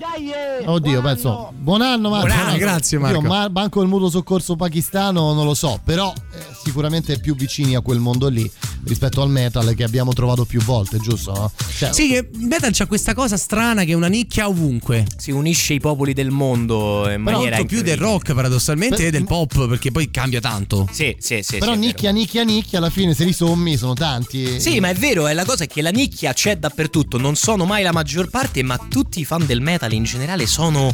[0.68, 1.52] Oddio, penso.
[1.54, 2.28] Buon anno, Marco.
[2.28, 3.18] Buon anno, grazie, Marco.
[3.18, 7.76] Oddio, ma- Banco del Mutuo Soccorso Pakistano non lo so, però eh, sicuramente più vicini
[7.76, 8.50] a quel mondo lì
[8.86, 11.32] rispetto al metal che abbiamo trovato più volte, giusto?
[11.34, 11.52] No?
[11.78, 15.06] Cioè, Sì, che il metal c'ha questa cosa strana che è una nicchia ovunque.
[15.18, 19.06] Si unisce i popoli del mondo in Però maniera molto più del rock paradossalmente Per-
[19.08, 20.88] e del pop perché poi cambia tanto.
[20.92, 21.58] Sì, sì, sì.
[21.58, 24.60] però sì, nicchia, nicchia, nicchia, alla fine se li sommi sono tanti.
[24.60, 27.66] Sì, ma è vero, è la cosa è che la nicchia c'è dappertutto, non sono
[27.66, 30.94] mai la maggior parte, ma tutti i fan del metal in generale sono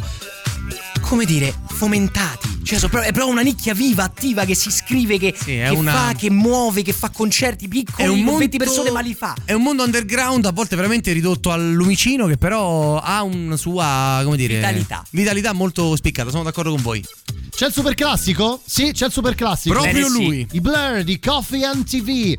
[1.02, 2.60] come dire, fomentati.
[2.62, 6.12] Cioè, è proprio una nicchia viva, attiva, che si scrive, che, Sì, che una- fa,
[6.14, 9.34] che muove, che fa concerti piccoli, È un con mondo 20 persone, ma li fa.
[9.44, 14.22] È un mondo underground, a volte veramente ridotto al lumicino, che però ha una sua,
[14.24, 15.04] come dire, Vitalità.
[15.10, 16.30] vitalità molto spiccata.
[16.30, 17.04] Sono d'accordo con voi.
[17.54, 18.58] C'è il super classico?
[18.64, 19.74] Sì, c'è il super classico.
[19.74, 20.24] Proprio Bene, sì.
[20.24, 20.46] lui.
[20.52, 22.38] I Blur di Coffee and TV.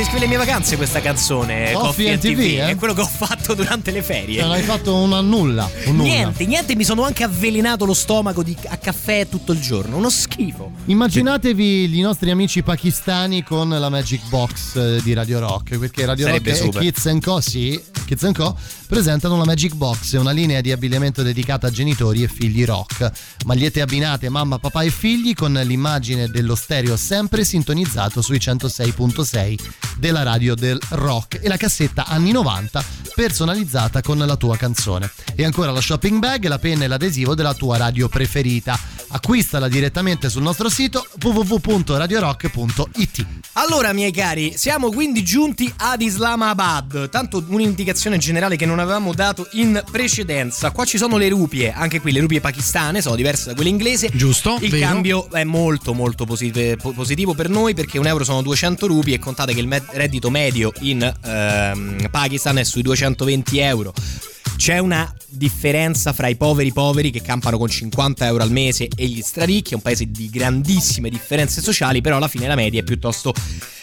[0.00, 1.72] Descrive le mie vacanze questa canzone.
[1.72, 2.68] Coffee and TV, eh?
[2.70, 4.38] È quello che ho fatto durante le ferie.
[4.38, 5.70] Cioè, l'hai fatto una nulla.
[5.84, 6.08] Un nulla.
[6.08, 9.98] Niente, niente, mi sono anche avvelenato lo stomaco di- a caffè tutto il giorno.
[9.98, 10.70] Uno schifo.
[10.86, 16.24] Immaginatevi i nostri amici pakistani con la Magic Box eh, di Radio Rock, perché Radio
[16.26, 16.80] Sarebbe Rock super.
[16.82, 17.40] e Kids Co.
[17.40, 17.78] Sì,
[18.10, 18.58] Kids Co.
[18.88, 23.08] presentano la Magic Box, una linea di abbigliamento dedicata a genitori e figli rock.
[23.44, 29.58] Magliette abbinate mamma, papà e figli con l'immagine dello stereo sempre sintonizzato sui 106.6
[29.96, 32.84] della radio del rock e la cassetta anni 90
[33.14, 35.08] personalizzata con la tua canzone.
[35.36, 38.76] E ancora la shopping bag, la penna e l'adesivo della tua radio preferita.
[39.12, 43.26] Acquistala direttamente sul nostro sito www.radiorock.it.
[43.54, 47.08] Allora, miei cari, siamo quindi giunti ad Islamabad.
[47.08, 50.70] Tanto un'indicazione generale che non avevamo dato in precedenza.
[50.70, 54.08] Qua ci sono le rupie, anche qui le rupie pakistane sono diverse da quelle inglesi.
[54.12, 54.86] Giusto, Il vero.
[54.86, 59.16] cambio è molto molto posit- po- positivo per noi perché un euro sono 200 rupie
[59.16, 63.92] e contate che il med- reddito medio in ehm, Pakistan è sui 220 euro.
[64.60, 69.06] C'è una differenza fra i poveri poveri che campano con 50 euro al mese e
[69.06, 72.84] gli straricchi, è un paese di grandissime differenze sociali, però alla fine la media è
[72.84, 73.32] piuttosto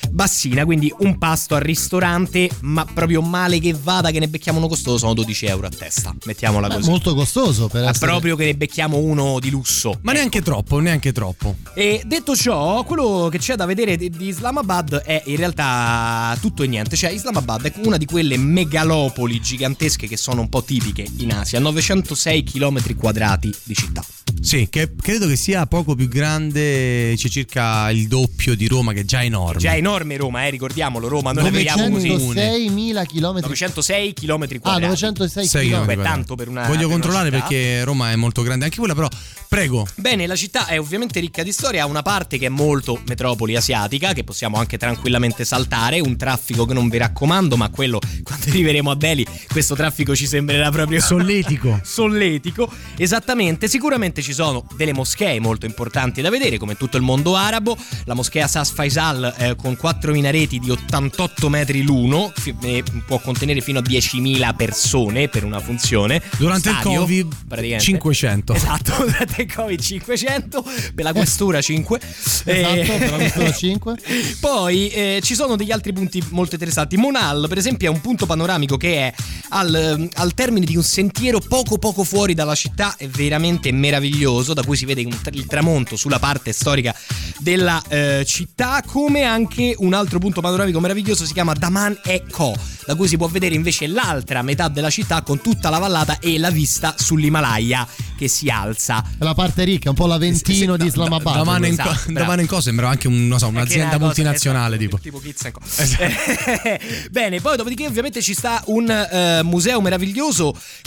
[0.10, 4.68] bassina, quindi un pasto al ristorante, ma proprio male che vada che ne becchiamo uno
[4.68, 6.90] costoso sono 12 euro a testa, mettiamola Beh, così.
[6.90, 9.98] molto costoso per Ma essere proprio che ne becchiamo uno di lusso.
[10.02, 11.56] Ma neanche troppo, neanche troppo.
[11.74, 16.64] E detto ciò, quello che c'è da vedere di di Islamabad è in realtà tutto
[16.64, 16.96] e niente.
[16.96, 21.60] Cioè, Islamabad è una di quelle megalopoli gigantesche che sono un po' tipiche in Asia.
[21.60, 24.04] 906 km quadrati di città.
[24.42, 29.06] Sì, che credo che sia poco più grande, c'è circa il doppio di Roma, che
[29.06, 29.60] già è enorme.
[29.60, 32.10] Già enorme Roma, eh, ricordiamo Roma, noi la vediamo così.
[32.10, 33.40] 906.000 km.
[33.42, 34.86] 906 km Ah, quadrati.
[34.88, 35.86] 906 Sei km.
[35.86, 37.48] Beh, tanto per una Voglio per una controllare città.
[37.48, 39.08] perché Roma è molto grande anche quella, però
[39.48, 39.88] prego.
[39.96, 43.56] Bene, la città è ovviamente ricca di storia, ha una parte che è molto metropoli
[43.56, 48.46] asiatica, che possiamo anche tranquillamente saltare, un traffico che non vi raccomando, ma quello quando
[48.50, 50.28] arriveremo a Delhi, questo traffico ci
[50.58, 51.80] sembrerà proprio Solletico.
[51.84, 52.72] solletico.
[52.98, 57.78] Esattamente, sicuramente ci sono delle moschee molto importanti da vedere, come tutto il mondo arabo,
[58.06, 63.20] la moschea Sas Faisal eh, con quattro minareti di 88 metri l'uno, fi- eh, può
[63.20, 66.22] contenere fino a 10.000 persone per una funzione.
[66.38, 67.84] Durante il Stadio, Covid praticamente.
[67.84, 68.54] 500.
[68.54, 72.00] Esatto, durante il Covid 500, per la questura 5.
[72.44, 73.96] Esatto, per la questura 5.
[74.40, 76.98] Poi eh, ci sono degli altri punti molto interessanti.
[76.98, 79.14] Monal, per esempio, è un punto panoramico che è
[79.50, 84.54] al, ehm, al termine di un sentiero poco poco fuori dalla città, è veramente meraviglioso,
[84.54, 86.96] da cui si vede il tramonto sulla parte storica
[87.40, 92.56] della eh, città, come anche un altro punto panoramico meraviglioso si chiama Daman e Co,
[92.86, 96.38] da cui si può vedere invece l'altra metà della città con tutta la vallata e
[96.38, 99.04] la vista sull'Himalaya che si alza.
[99.18, 100.38] La parte ricca, un po' l'Aventino
[100.76, 101.36] Sì, di sì, no, Islamabad.
[101.36, 102.20] Da mano in, Esatto, co- bravo.
[102.20, 105.18] da mano in co sembra anche un, non so, un'azienda cosa- multinazionale esatto, tipo.
[105.18, 105.62] tipo Kids Co.
[107.12, 110.26] Bene, poi dopodiché ovviamente ci sta un eh, museo meraviglioso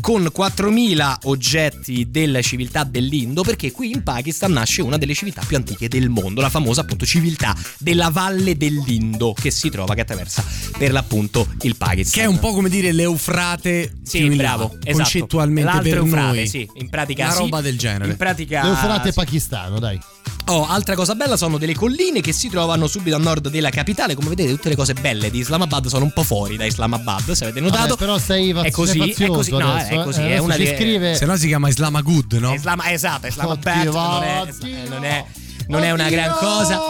[0.01, 5.57] con 4000 oggetti della civiltà dell'Indo perché qui in Pakistan nasce una delle civiltà più
[5.57, 10.45] antiche del mondo, la famosa appunto civiltà della valle dell'Indo che si trova che attraversa
[10.77, 12.13] per l'appunto il Pakistan.
[12.13, 14.93] Che è un po' come dire l'Eufrate Sì, più in là, bravo, esatto.
[14.93, 16.49] concettualmente L'altro per Eufrate, noi.
[16.49, 17.39] sì, in pratica Una sì.
[17.39, 18.11] roba del genere.
[18.11, 19.15] In pratica L'Eufrate sì.
[19.15, 20.01] pakistano, dai.
[20.47, 24.15] Oh, altra cosa bella sono delle colline che si trovano subito a nord della capitale.
[24.17, 27.31] Come vedete, tutte le cose belle di Islamabad sono un po' fuori da Islamabad.
[27.33, 29.51] Se avete notato, Vabbè, però vaz- è così, è così.
[29.51, 30.05] No, adesso, è eh.
[30.05, 30.21] così.
[30.21, 32.55] È Adesso una ci di- scrive- Se no si chiama Islamagood, no?
[32.55, 34.45] Islam- esatto, Islamabad Oddio, non, è,
[34.89, 35.25] non è-
[35.69, 36.81] non è una gran cosa.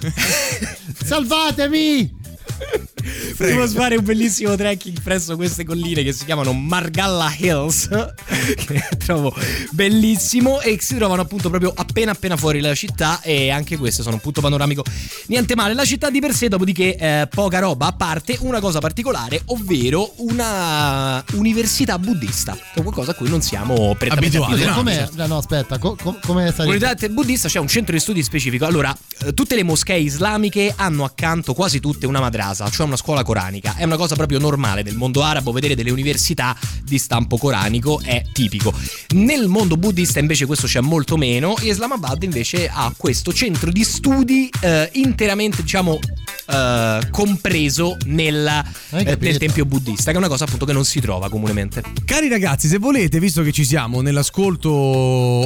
[1.04, 2.22] Salvatemi!
[3.36, 7.88] Devo fare un bellissimo trekking presso queste colline che si chiamano Margalla Hills,
[8.66, 9.34] che trovo
[9.70, 14.14] bellissimo e si trovano appunto proprio appena appena fuori dalla città e anche queste sono
[14.16, 14.84] un punto panoramico
[15.26, 15.74] niente male.
[15.74, 20.12] La città di per sé, dopodiché eh, poca roba a parte, una cosa particolare, ovvero
[20.18, 24.64] una università buddista, è qualcosa a cui non siamo Abituati, abituati.
[24.64, 26.76] no, Come, no, no, aspetta, co- co- come sarebbe?
[26.76, 28.64] Università buddista c'è un centro di studi specifico.
[28.66, 33.22] Allora, eh, tutte le moschee islamiche hanno accanto quasi tutte una madrasa, cioè una scuola
[33.24, 33.74] coranica.
[33.76, 38.22] È una cosa proprio normale del mondo arabo vedere delle università di stampo coranico, è
[38.32, 38.72] tipico.
[39.14, 43.82] Nel mondo buddista invece questo c'è molto meno e Islamabad invece ha questo centro di
[43.82, 45.98] studi eh, interamente, diciamo,
[46.46, 51.00] eh, compreso nella- eh, nel tempio buddista, che è una cosa appunto che non si
[51.00, 51.82] trova comunemente.
[52.04, 54.70] Cari ragazzi, se volete, visto che ci siamo nell'ascolto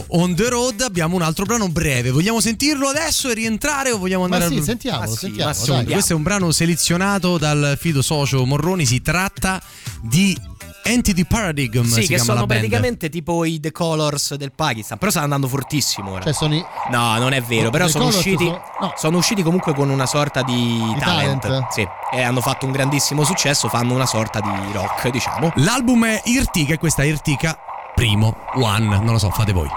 [0.08, 2.10] on the road, abbiamo un altro brano breve.
[2.10, 5.10] Vogliamo sentirlo adesso e rientrare o vogliamo Ma andare sì, Ma sì, sentiamolo.
[5.10, 5.76] ma sì, dai.
[5.76, 5.92] andiamo.
[5.92, 9.60] Questo è un brano selezionato dal fido socio Morroni, si tratta
[10.00, 10.36] di
[10.84, 11.84] Entity Paradigm.
[11.84, 12.60] Sì, si che chiama sono la band.
[12.60, 14.96] praticamente tipo i The Colors del Pakistan.
[14.96, 16.22] Però stanno andando fortissimo ora.
[16.22, 17.68] Cioè, sono i- No, non è vero.
[17.70, 18.44] Però The sono usciti.
[18.44, 18.92] sono- no.
[18.96, 20.54] Sono usciti comunque con una sorta di,
[20.94, 21.42] Di talent.
[21.42, 21.68] talent.
[21.70, 21.86] Sì.
[22.12, 23.68] E hanno fatto un grandissimo successo.
[23.68, 25.52] Fanno una sorta di rock, diciamo.
[25.56, 27.58] L'album è Irtica e questa è Irtica
[27.94, 29.68] primo, one, non lo so, fate voi.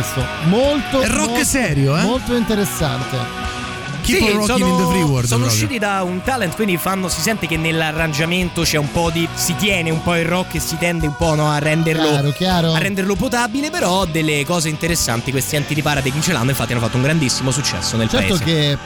[0.00, 0.24] Questo.
[0.44, 1.00] Molto.
[1.00, 2.02] È rock molto- serio, eh?
[2.02, 3.46] Molto interessante.
[4.02, 5.46] Keep on rocking in the free world, sono proprio.
[5.64, 9.28] usciti da un talent, quindi fanno, si sente che nell'arrangiamento c'è un po' di.
[9.34, 12.08] si tiene un po' il rock e si tende un po' no, a renderlo.
[12.08, 12.72] Chiaro, chiaro.
[12.72, 15.30] A renderlo potabile, però delle cose interessanti.
[15.30, 18.44] Questi Antitiparade ce l'hanno, infatti hanno fatto un grandissimo successo nel Certo paese.
[18.44, 18.78] che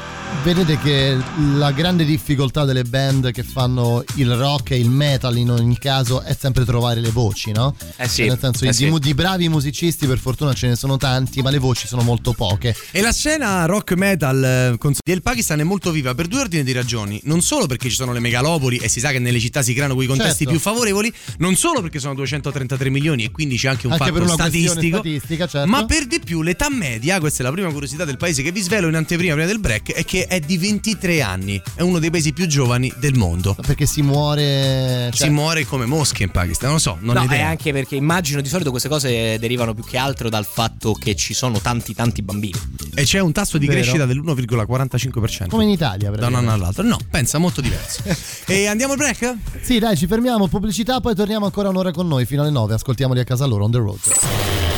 [0.42, 1.16] vedete che
[1.54, 6.20] la grande difficoltà delle band che fanno il rock e il metal in ogni caso
[6.22, 7.76] è sempre trovare le voci, no?
[7.96, 8.98] Eh sì, Nel senso, eh di, sì.
[8.98, 12.74] di bravi musicisti per fortuna ce ne sono tanti, ma le voci sono molto poche.
[12.90, 14.42] E la scena rock metal
[14.82, 17.20] eh, del Pakistan è molto viva per due ordini di ragioni.
[17.24, 19.94] Non solo perché ci sono le megalopoli e si sa che nelle città si creano
[19.94, 20.50] quei contesti Certo.
[20.50, 24.16] più favorevoli, non solo perché sono 233 milioni e quindi c'è anche un Anche fatto
[24.16, 25.68] per una questione statistico, statistica, certo.
[25.70, 28.60] ma per di più l'età media, questa è la prima curiosità del paese che vi
[28.60, 31.60] svelo in anteprima prima del break, è che è di 23 anni.
[31.74, 33.56] È uno dei paesi più giovani del mondo.
[33.66, 35.10] Perché si muore.
[35.12, 37.72] cioè- Si muore come mosche in Pakistan, non lo so, non no, ho è anche
[37.72, 41.60] perché immagino di solito queste cose derivano più che altro dal fatto che ci sono
[41.60, 42.58] tanti tanti bambini.
[42.94, 43.80] E c'è un tasso di Vero.
[43.80, 45.10] crescita dell'1,45%.
[45.12, 45.48] 0,5%.
[45.48, 46.82] Come in Italia, da un anno all'altro.
[46.82, 48.02] No, pensa molto diverso.
[48.46, 49.36] e andiamo al break?
[49.60, 52.74] Sì, dai, ci fermiamo, pubblicità, poi torniamo ancora un'ora con noi fino alle 9.
[52.74, 54.71] Ascoltiamoli a casa loro on the road.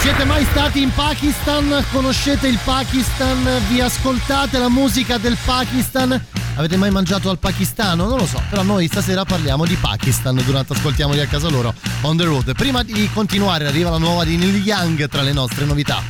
[0.00, 1.84] Siete mai stati in Pakistan?
[1.90, 3.46] Conoscete il Pakistan?
[3.68, 6.20] Vi ascoltate la musica del Pakistan?
[6.54, 8.06] Avete mai mangiato al pakistano?
[8.06, 12.16] Non lo so, però noi stasera parliamo di Pakistan durante Ascoltiamoli a casa loro on
[12.16, 12.52] the road.
[12.54, 16.02] Prima di continuare arriva la nuova di Neil Young tra le nostre novità.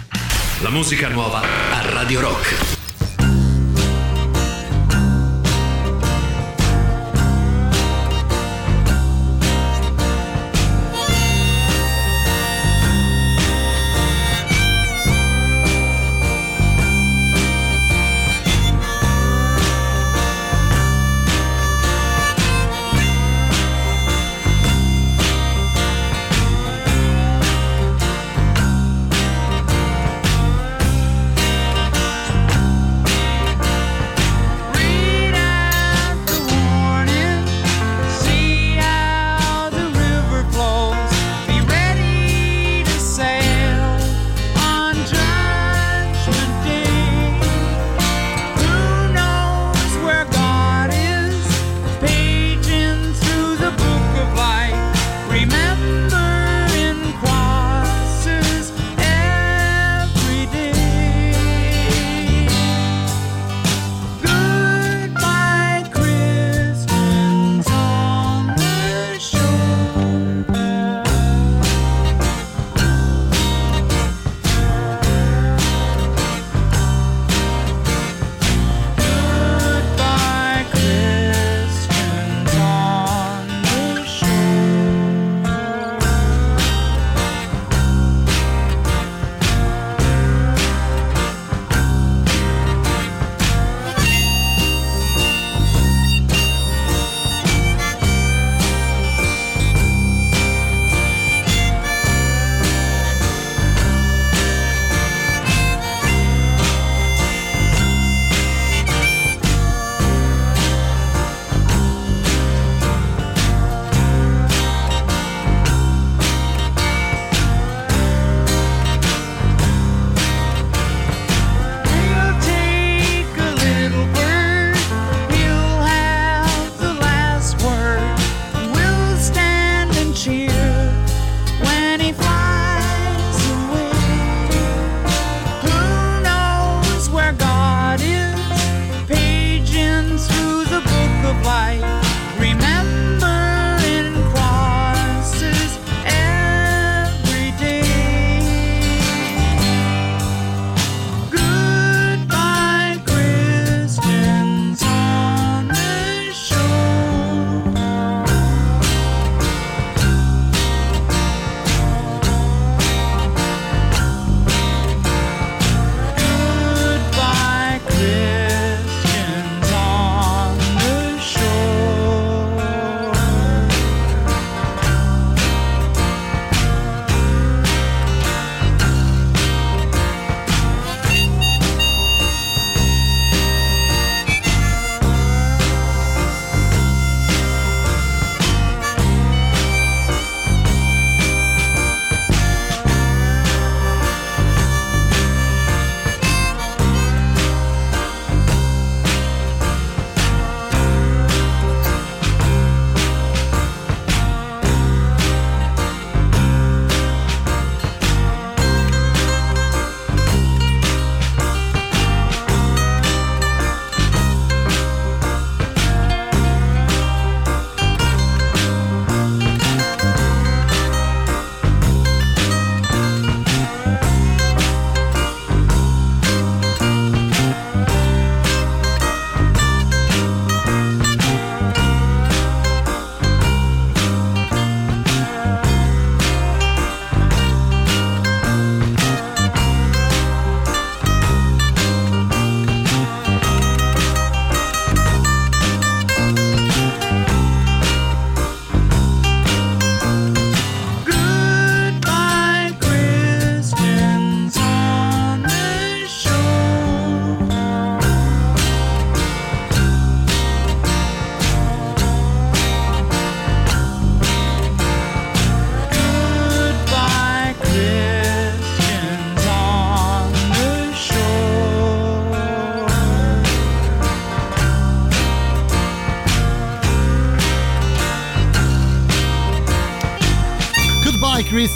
[0.61, 2.78] La musica nuova a Radio Rock.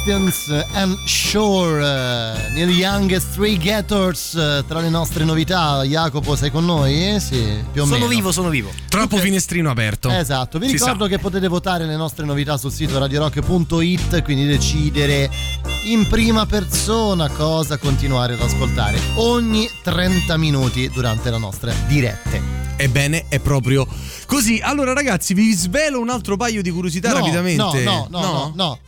[0.07, 5.85] Christians and Shore, eh, Neil Young e Stray Gators eh, tra le nostre novità.
[5.85, 7.15] Jacopo, sei con noi?
[7.15, 7.21] Eh?
[7.21, 8.09] Sì, più o Sono meno.
[8.09, 8.73] vivo, sono vivo.
[8.89, 10.11] Troppo finestrino aperto.
[10.11, 11.11] Esatto, vi Si ricordo sa.
[11.11, 15.31] che potete votare le nostre novità sul sito radiorock.it, quindi decidere
[15.85, 22.43] in prima persona cosa continuare ad ascoltare ogni 30 minuti durante la nostra dirette.
[22.77, 23.87] Ebbene, è proprio
[24.27, 24.59] così.
[24.61, 27.85] Allora, ragazzi, vi svelo un altro paio di curiosità No, rapidamente.
[27.85, 28.79] No, no, no, no, no, no,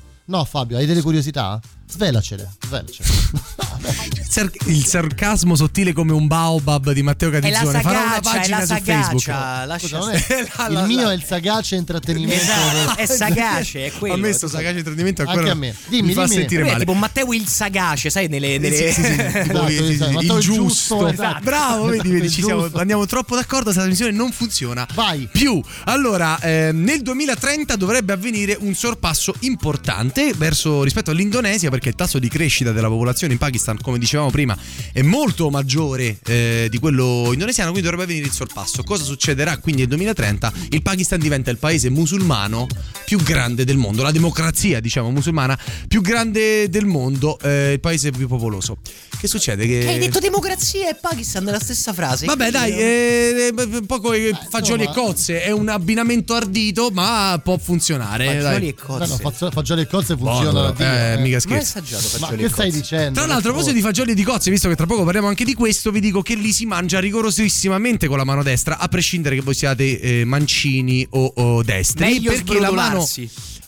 [0.45, 1.61] Fabio, hai delle curiosità?
[1.87, 3.09] Svelacele, svelacele.
[4.37, 7.81] Il, sar- il sarcasmo sottile come un baobab di Matteo la Catizzone.
[7.83, 9.21] Farò una sagaccia, è pagina la su Facebook.
[9.23, 9.65] sagaccia.
[9.65, 10.73] Lascia Scusa, è- stare.
[10.75, 12.43] il mio è il sagace intrattenimento.
[12.43, 14.15] Esatto, è sagace, è quello.
[14.15, 15.75] A me sto sagace intrattenimento ancora Anche a me.
[15.87, 16.35] Dimmi, mi fa dimmi.
[16.37, 16.79] sentire male.
[16.81, 18.59] tipo Matteo il sagace, sai, nelle...
[18.59, 18.77] nelle...
[18.93, 21.41] Sì, sì, Esatto, esatto, il il giusto, esatto.
[21.45, 24.85] Bravo, vedi, vedi, ci siamo- andiamo troppo d'accordo, questa trasmissione non funziona.
[24.95, 25.29] Vai.
[25.31, 25.63] Più.
[25.85, 32.19] Allora, ehm, nel 2030 dovrebbe avvenire un sorpasso importante verso, rispetto all'Indonesia perché il tasso
[32.19, 34.57] di crescita della popolazione in Pakistan, come dicevamo prima,
[34.93, 38.83] è molto maggiore eh, di quello indonesiano, quindi dovrebbe avvenire il sorpasso.
[38.83, 40.53] Cosa succederà quindi nel 2030?
[40.71, 42.67] Il Pakistan diventa il paese musulmano
[43.05, 45.59] più grande del mondo, la democrazia, diciamo, musulmana
[45.89, 48.79] più grande del mondo, eh, il paese più popoloso.
[49.19, 49.67] Che succede?
[49.67, 49.87] Che...
[49.89, 52.27] Hai detto democrazia e Pakistan nella stessa frase.
[52.27, 55.43] Vabbè, dai, eh, eh, poco eh, fagioli e cozze.
[55.43, 58.27] È un abbinamento ardito, ma può funzionare.
[58.27, 58.69] Fagioli dai.
[58.69, 58.99] e cozze.
[58.99, 60.73] Beh, no, fazzo- fagioli e cozze funzionano.
[60.73, 61.17] Dio, eh, eh.
[61.19, 61.79] mica Ma hai scherzo.
[61.79, 62.81] assaggiato Ma fagioli che stai cozze?
[62.81, 63.13] dicendo?
[63.13, 65.45] Tra l'altro, a proposito di fagioli e di cozze, visto che tra poco parliamo anche
[65.45, 69.37] di questo, vi dico che li si mangia rigorosissimamente con la mano destra, a prescindere
[69.37, 72.05] che voi siate eh, mancini o, o destri.
[72.05, 73.07] Meglio perché la mano.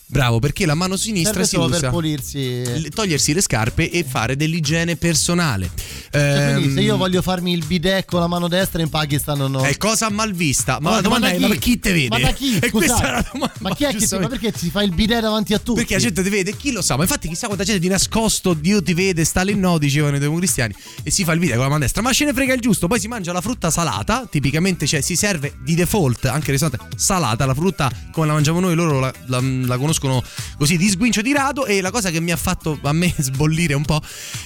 [0.09, 1.79] Bravo, perché la mano sinistra Serve si usa.
[1.81, 2.89] per pulirsi.
[2.93, 5.69] Togliersi le scarpe e fare dell'igiene personale.
[6.09, 9.37] Cioè, quindi Ehm, se io voglio farmi il bidet con la mano destra in Pakistan
[9.37, 9.63] non ho.
[9.63, 10.79] È cosa mal vista.
[10.79, 11.47] Ma, la da domanda è: chi?
[11.47, 12.07] ma chi te vede?
[12.07, 12.55] Ma da chi?
[12.63, 12.71] E Scusate.
[12.71, 13.53] questa è la domanda.
[13.59, 15.79] Ma chi è che ti, ma perché ti fa il bidet davanti a tutti?
[15.79, 16.95] Perché la gente ti vede, chi lo sa?
[16.95, 20.73] Ma infatti, chissà quanta gente di nascosto, Dio ti vede, Stalin no, dicevano i democristiani,
[21.03, 22.01] e si fa il video con la mano destra.
[22.01, 22.87] Ma ce ne frega il giusto.
[22.87, 27.45] Poi si mangia la frutta salata, tipicamente, cioè si serve di default, anche ristorante, salata.
[27.45, 29.95] La frutta come la mangiamo noi, loro la, la- la conoscono
[30.57, 31.65] così di sguincio di rado.
[31.65, 34.01] E la cosa che mi ha fatto a me sbollire un po'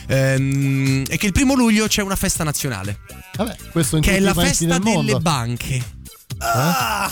[0.08, 3.00] ehm, è che il primo luglio c'è una festa nazionale,
[3.36, 5.02] Vabbè, questo in che è la festa del mondo.
[5.04, 6.00] delle banche.
[6.44, 7.10] Ah,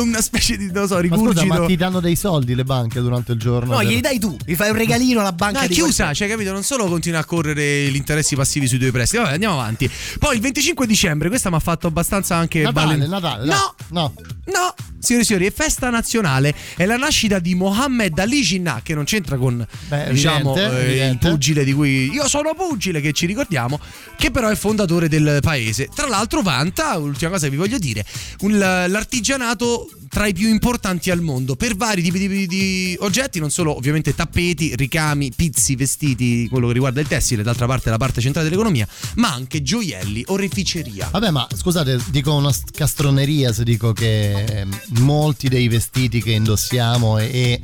[0.00, 1.46] una specie di, non so, Ma scusa, rigurgito.
[1.46, 3.72] ma ti danno dei soldi le banche durante il giorno?
[3.72, 4.36] No, per- glieli dai tu.
[4.44, 6.52] Gli fai un regalino alla banca No, è di chiusa, quel- cioè, capito?
[6.52, 9.22] Non solo continua a correre gli interessi passivi sui tuoi prestiti.
[9.22, 9.90] Vabbè, andiamo avanti.
[10.18, 12.62] Poi il 25 dicembre, questa mi ha fatto abbastanza anche.
[12.62, 13.44] Natale, balen- Natale.
[13.46, 14.14] No, No.
[14.46, 16.54] no, signori e signori, è festa nazionale.
[16.76, 20.80] È la nascita di Mohammed Ali Jinnah, che non c'entra con, Beh, diciamo, evidente, eh,
[20.82, 21.28] il evidente.
[21.30, 23.78] pugile di cui io sono pugile, che ci ricordiamo,
[24.16, 25.88] che però è il fondatore del paese.
[25.94, 28.04] Tra l'altro, vanta, ultima cosa che vi voglio dire,
[28.40, 33.50] un- l'artigianato tra i più importanti al mondo per vari tipi di, di oggetti, non
[33.50, 38.20] solo ovviamente tappeti, ricami, pizzi, vestiti, quello che riguarda il tessile, d'altra parte la parte
[38.20, 38.86] centrale dell'economia,
[39.16, 41.08] ma anche gioielli, oreficeria.
[41.10, 46.32] Vabbè, ma scusate, dico una st- castroneria se dico che ehm, molti dei vestiti che
[46.32, 47.60] indossiamo e, e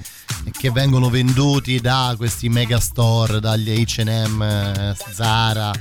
[0.59, 5.73] che vengono venduti da questi megastore, dagli HM, Zara,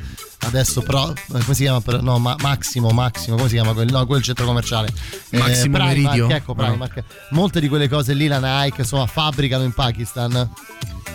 [0.46, 1.82] adesso però, eh, come si chiama?
[1.82, 4.90] Per- No, ma- Massimo, Massimo, come si chiama quel, no, quel centro commerciale?
[5.32, 6.30] Massimo Primark, Meridio.
[6.30, 6.64] Ecco, No.
[6.64, 7.04] Primark.
[7.32, 10.50] Molte di quelle cose lì la Nike, insomma, fabbricano in Pakistan.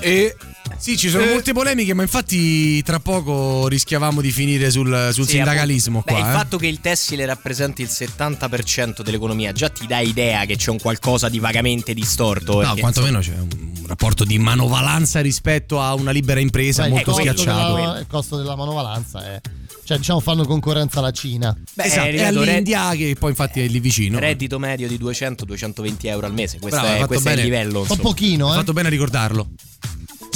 [0.01, 0.37] E
[0.77, 1.31] sì, ci sono Eh.
[1.33, 6.13] molte polemiche, ma infatti tra poco rischiavamo di finire sul, sul Sì, sindacalismo qua.
[6.13, 6.23] Beh, eh.
[6.23, 10.71] il fatto che il tessile rappresenti il 70% dell'economia già ti dà idea che c'è
[10.71, 12.63] un qualcosa di vagamente distorto.
[12.63, 13.49] No, quantomeno c'è un
[13.87, 17.75] rapporto di manovalanza rispetto a una libera impresa Beh, molto schiacciato.
[17.75, 19.41] della, il costo della manovalanza è.
[19.85, 21.57] Cioè, diciamo, fanno concorrenza alla Cina.
[21.73, 24.19] Beh, esatto, è all'India che poi infatti è lì vicino.
[24.19, 26.59] reddito medio di 200-220 euro al mese.
[26.59, 27.81] Questo, Bravo, è, questo è il livello.
[27.81, 28.57] Un po' pochino, eh.
[28.57, 29.49] fatto bene a ricordarlo.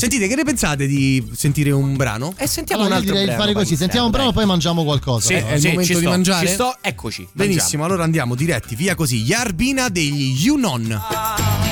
[0.03, 2.35] Sentite, che ne pensate di sentire un brano?
[2.37, 4.35] E sentiamo Allora, un io altro direi di brano, fare così: sentiamo un brano, dai.
[4.35, 5.27] poi mangiamo qualcosa.
[5.29, 6.47] Sì, Eh, è il sì, momento ci di sto, mangiare?
[6.49, 7.29] Ci sto, eccoci.
[7.31, 9.23] Benissimo, allora andiamo diretti, via così.
[9.23, 11.01] Yarbina degli Yunon.
[11.63, 11.72] कुछ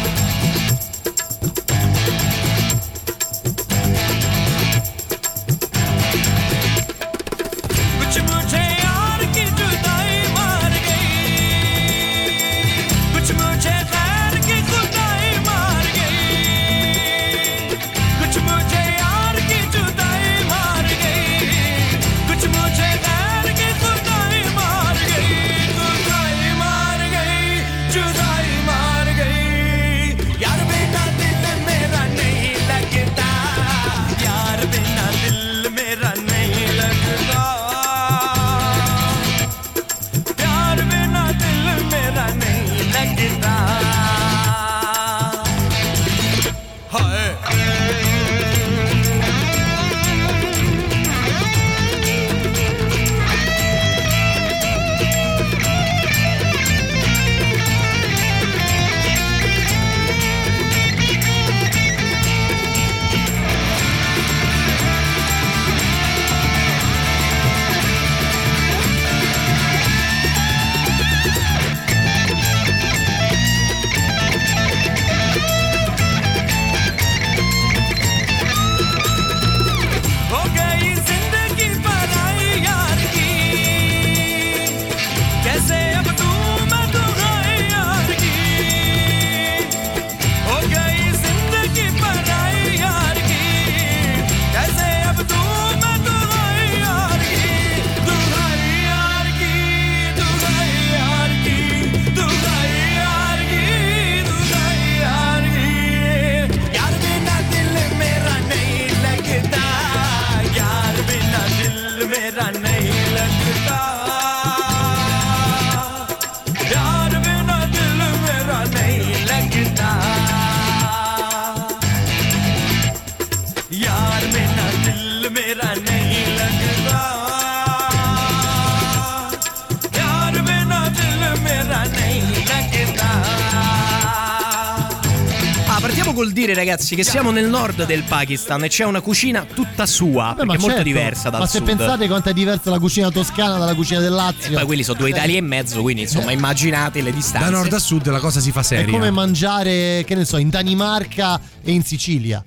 [136.71, 140.47] ragazzi, che siamo nel nord del Pakistan e c'è una cucina tutta sua, Beh, perché
[140.47, 140.83] ma è molto certo.
[140.83, 141.67] diversa dal Ma se sud.
[141.67, 144.53] pensate quanto è diversa la cucina toscana dalla cucina del Lazio.
[144.53, 147.51] E poi quelli sono due Eh, Italie e mezzo, quindi insomma immaginate le distanze.
[147.51, 148.93] Da nord a sud la cosa si fa È seria.
[148.93, 152.43] come mangiare, che ne so, in Danimarca e in Sicilia.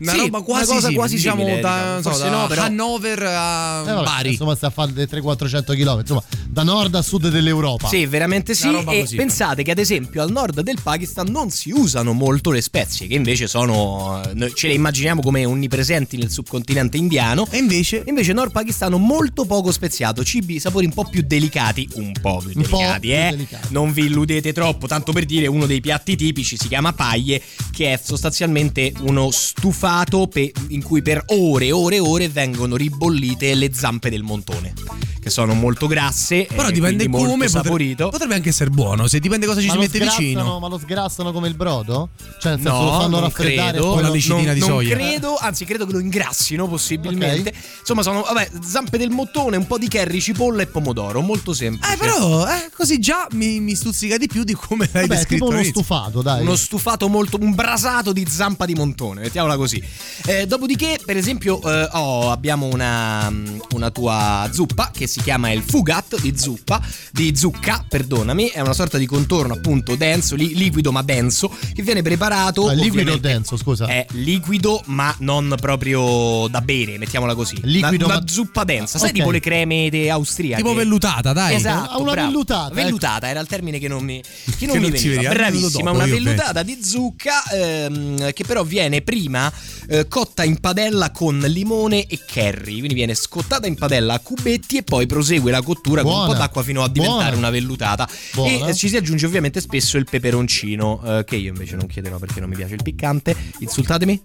[0.00, 2.16] Una Sì, roba quasi, una cosa quasi diciamo simile, da, diciamo.
[2.16, 4.30] so, da no, però- Hannover a Eh, vabbè, Bari.
[4.30, 5.98] Insomma, sta a fare dei 300-400 km.
[6.00, 7.86] Insomma, da nord a sud dell'Europa.
[7.88, 8.68] Sì, veramente sì.
[8.68, 9.16] E così.
[9.16, 13.14] pensate che ad esempio al nord del Pakistan non si usano molto le spezie, che
[13.14, 14.20] invece sono.
[14.24, 17.46] eh, ce le immaginiamo come onnipresenti nel subcontinente indiano.
[17.50, 22.12] E invece Invece nord pakistano molto poco speziato, cibi sapori un po' più delicati, un
[22.20, 23.28] po' più Un po' delicati, più eh.
[23.30, 23.66] delicati.
[23.70, 27.40] Non vi illudete troppo, tanto per dire uno dei piatti tipici si chiama paie,
[27.70, 32.74] che è sostanzialmente uno stufato pe- in cui per ore e ore e ore vengono
[32.76, 34.72] ribollite le zampe del montone,
[35.20, 38.08] che sono molto grasse, Però eh, dipende come saporito.
[38.08, 40.58] Potrebbe anche essere buono, se dipende cosa ci ma si mette vicino.
[40.58, 42.10] Ma lo sgrassano come il brodo?
[42.40, 44.96] Cioè, nel senso No, lo fanno non raffreddare credo, Con la non, di non soia.
[44.96, 47.52] credo, anzi credo che lo ingrassino possibilmente.
[47.80, 51.92] Insomma, sono vabbè, zampe del mottone, un po' di curry, cipolla e pomodoro, molto semplice.
[51.92, 55.16] Eh, però, eh, così già mi, mi stuzzica di più di come l'hai Vabbè, è
[55.16, 55.46] descritto.
[55.46, 56.42] tipo uno stufato, dai.
[56.42, 57.38] Uno stufato molto.
[57.40, 59.82] un brasato di zampa di montone, mettiamola così.
[60.26, 63.32] Eh, dopodiché, per esempio, eh, oh, abbiamo una,
[63.74, 66.80] una tua zuppa che si chiama il fugat di zuppa,
[67.12, 71.82] di zucca, perdonami, è una sorta di contorno appunto denso, li- liquido ma denso, che
[71.82, 72.68] viene preparato.
[72.68, 73.86] Ah, liquido denso, scusa.
[73.86, 77.58] È liquido, ma non proprio da bere, mettiamola così.
[77.62, 79.14] Liquido, una, ma- una zuppa densa, sai Ok.
[79.14, 80.62] tipo le creme austriache.
[80.62, 81.54] Tipo vellutata, dai.
[81.56, 82.28] Esatto, una bravo.
[82.28, 82.74] vellutata, ecco.
[82.74, 85.30] Vellutata era il termine che non mi, che non Che mi non veniva.
[85.32, 89.52] Bravissima, una vellutata di zucca ehm, che però viene prima
[89.88, 92.76] eh, cotta in padella con limone e curry.
[92.76, 96.34] Quindi viene scottata in padella a cubetti e poi prosegue la cottura con un po'
[96.34, 97.36] d'acqua fino a diventare Buona.
[97.36, 98.08] una vellutata.
[98.32, 98.66] Buona.
[98.66, 102.18] E eh, ci si aggiunge ovviamente spesso il peperoncino, eh, che io invece non chiederò
[102.18, 103.34] perché non mi piace il piccante.
[103.58, 104.20] Insultatemi.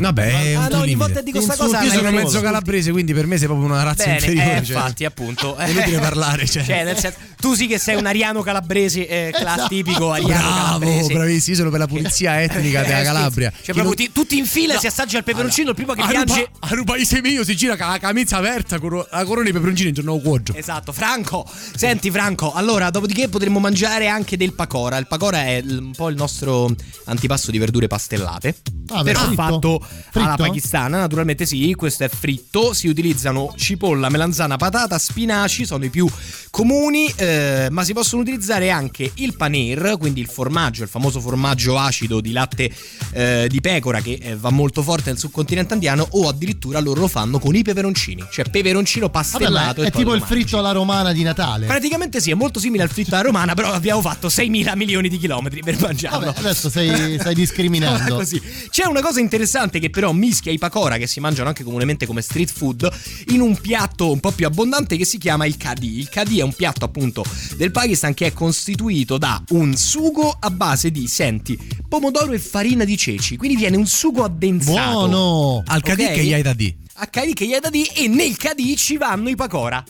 [0.00, 1.84] Vabbè, Ah, no, ogni volta dico sta Insulti, cosa.
[1.84, 4.56] Io sono mezzo calabrese, quindi per me sei proprio una razza Bene, inferiore.
[4.58, 4.76] eh, cioè.
[4.76, 5.56] infatti, appunto.
[5.60, 6.84] È inutile parlare, cioè.
[6.84, 9.68] nel senso, tu sì che sei un ariano calabrese, eh, Esatto.
[9.68, 11.12] tipico ariano Bravo, calabrese.
[11.12, 13.52] bravissimo, io sono per la pulizia etnica della Eh, Calabria.
[13.62, 16.48] Cioè, proprio ti- tutti in fila si assaggia il peperoncino, il primo che a piange.
[16.60, 19.88] a un paese mio si gira con la camicia aperta con la corona di peperoncini
[19.90, 20.54] intorno al cuoggio.
[20.54, 21.29] Esatto, Franco.
[21.74, 22.52] Senti, Franco.
[22.52, 24.96] Allora, dopodiché potremmo mangiare anche del pakora.
[24.96, 26.74] Il pakora è un po' il nostro
[27.04, 28.56] antipasto di verdure pastellate.
[28.88, 29.34] Ah, però fritto?
[29.34, 30.42] fatto alla Fritto?
[30.42, 32.72] pakistana, naturalmente sì, questo è fritto.
[32.72, 36.08] Si utilizzano cipolla, melanzana, patata, spinaci, sono i più
[36.50, 41.78] comuni, eh, ma si possono utilizzare anche il panir, quindi il formaggio, il famoso formaggio
[41.78, 42.70] acido di latte
[43.12, 47.08] eh, di pecora che eh, va molto forte nel subcontinente indiano, o addirittura loro lo
[47.08, 49.82] fanno con i peperoncini, cioè peperoncino Vabbè, pastellato.
[49.82, 51.66] è, e è tipo il fritto alla romana di Natale.
[51.66, 55.18] Praticamente sì, è molto simile al fritto alla romana, però abbiamo fatto 6.000 milioni di
[55.18, 56.26] chilometri per mangiarlo.
[56.26, 58.16] Vabbè, adesso stai, stai discriminando.
[58.20, 58.40] Così.
[58.70, 62.22] C'è una cosa interessante che però mischia i pakora, che si mangiano anche comunemente come
[62.22, 62.88] street food,
[63.28, 65.98] in un piatto un po' più abbondante che si chiama il kadi.
[65.98, 67.24] Il kadi è un piatto appunto
[67.56, 71.58] del Pakistan che è costituito da un sugo a base di, senti,
[71.88, 73.36] pomodoro e farina di ceci.
[73.36, 74.90] Quindi viene un sugo addensato.
[74.90, 75.62] Buono.
[75.66, 76.12] Al cadì Ok?
[76.12, 76.74] che gli hai da di.
[77.02, 79.82] A kadi che gli hai da di e nel kadi ci vanno i pakora.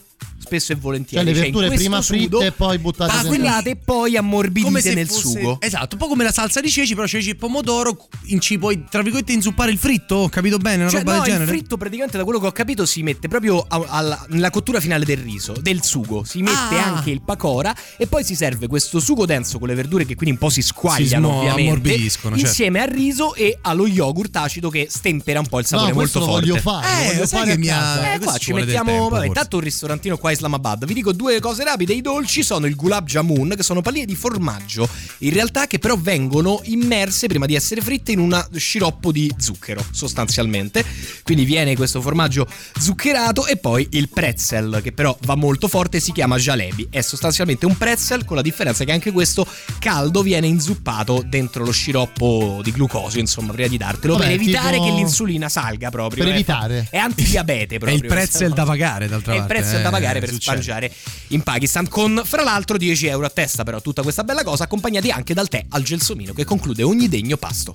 [0.51, 1.24] Spesso e Cioè volentieri.
[1.24, 3.28] le in verdure questo prima sudo fritte e poi buttate dentro.
[3.30, 5.59] Pastellate e poi ammorbidite nel fosse- sugo.
[5.61, 8.09] Esatto, un po' come la salsa di ceci, però ceci e pomodoro.
[8.26, 10.16] In ci puoi, tra virgolette, inzuppare il fritto.
[10.16, 10.82] Ho capito bene?
[10.82, 11.51] Una Cioè, roba no, del il genere.
[11.57, 15.18] fritto praticamente da quello che ho capito si mette proprio alla- nella cottura finale del
[15.18, 16.24] riso, del sugo.
[16.24, 16.94] Si mette Ah.
[16.96, 20.32] anche il pakora e poi si serve questo sugo denso con le verdure che quindi
[20.34, 21.62] un po' si squagliano Si smo- ovviamente.
[21.70, 22.48] ammorbidiscono, certo.
[22.48, 26.18] Insieme al riso e allo yogurt acido che stempera un po' il sapore No, molto
[26.18, 26.46] lo forte.
[26.48, 26.86] voglio fare.
[26.86, 28.01] Eh, lo voglio fare che a mi ha- casa.
[28.01, 28.90] Eh, questo qua ci mettiamo.
[28.90, 30.86] tempo, vabbè, intanto un ristorantino qua Islamabad.
[30.86, 31.93] Vi dico due cose rapide.
[31.93, 34.88] I dolci sono il gulab jamun, che sono palline di formaggio.
[35.18, 39.84] In realtà, che però vengono immerse prima di essere fritte in un sciroppo di zucchero,
[39.91, 40.84] sostanzialmente.
[41.22, 42.47] Quindi viene questo formaggio
[42.78, 43.47] zuccherato.
[43.47, 46.88] E poi il pretzel, che però va molto forte, si chiama jalebi.
[46.91, 49.47] È sostanzialmente un pretzel, con la differenza che anche questo
[49.78, 54.14] caldo viene inzuppato dentro lo sciroppo di glucosio, insomma, prima di dartelo.
[54.14, 56.24] Vabbè, per evitare tipo- che l'insulina salga proprio.
[56.24, 56.34] Per eh.
[56.34, 56.86] evitare.
[56.91, 58.01] È antidiabete È proprio.
[58.01, 59.55] il prezzel da pagare, d'altra È il parte.
[59.55, 60.57] prezzo da eh, pagare per succede.
[60.57, 60.95] mangiare
[61.28, 65.11] in Pakistan con fra l'altro 10 euro a testa però tutta questa bella cosa accompagnati
[65.11, 67.74] anche dal tè al gelsomino che conclude ogni degno pasto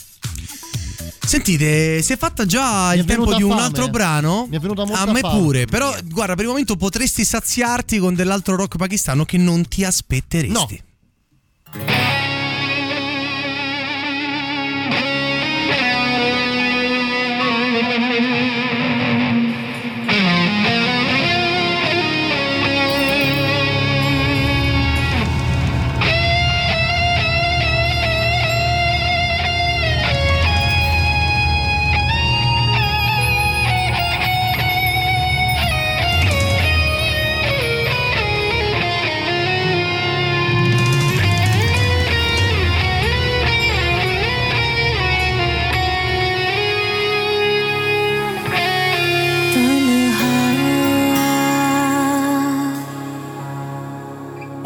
[1.26, 3.62] Sentite, si è fatta già è il tempo di un fame.
[3.64, 4.46] altro brano.
[4.48, 5.40] Mi è venuta molta A me fame.
[5.40, 9.84] pure, però guarda, per il momento potresti saziarti con dell'altro rock pakistano che non ti
[9.84, 10.84] aspetteresti.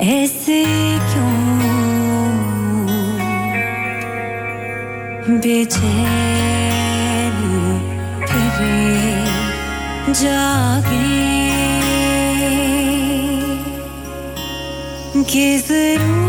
[0.02, 0.64] ऐसे
[1.12, 1.32] क्यों
[5.40, 5.80] बेचैन
[8.28, 11.20] फिरे जागे?
[15.32, 16.29] कि ज़रूर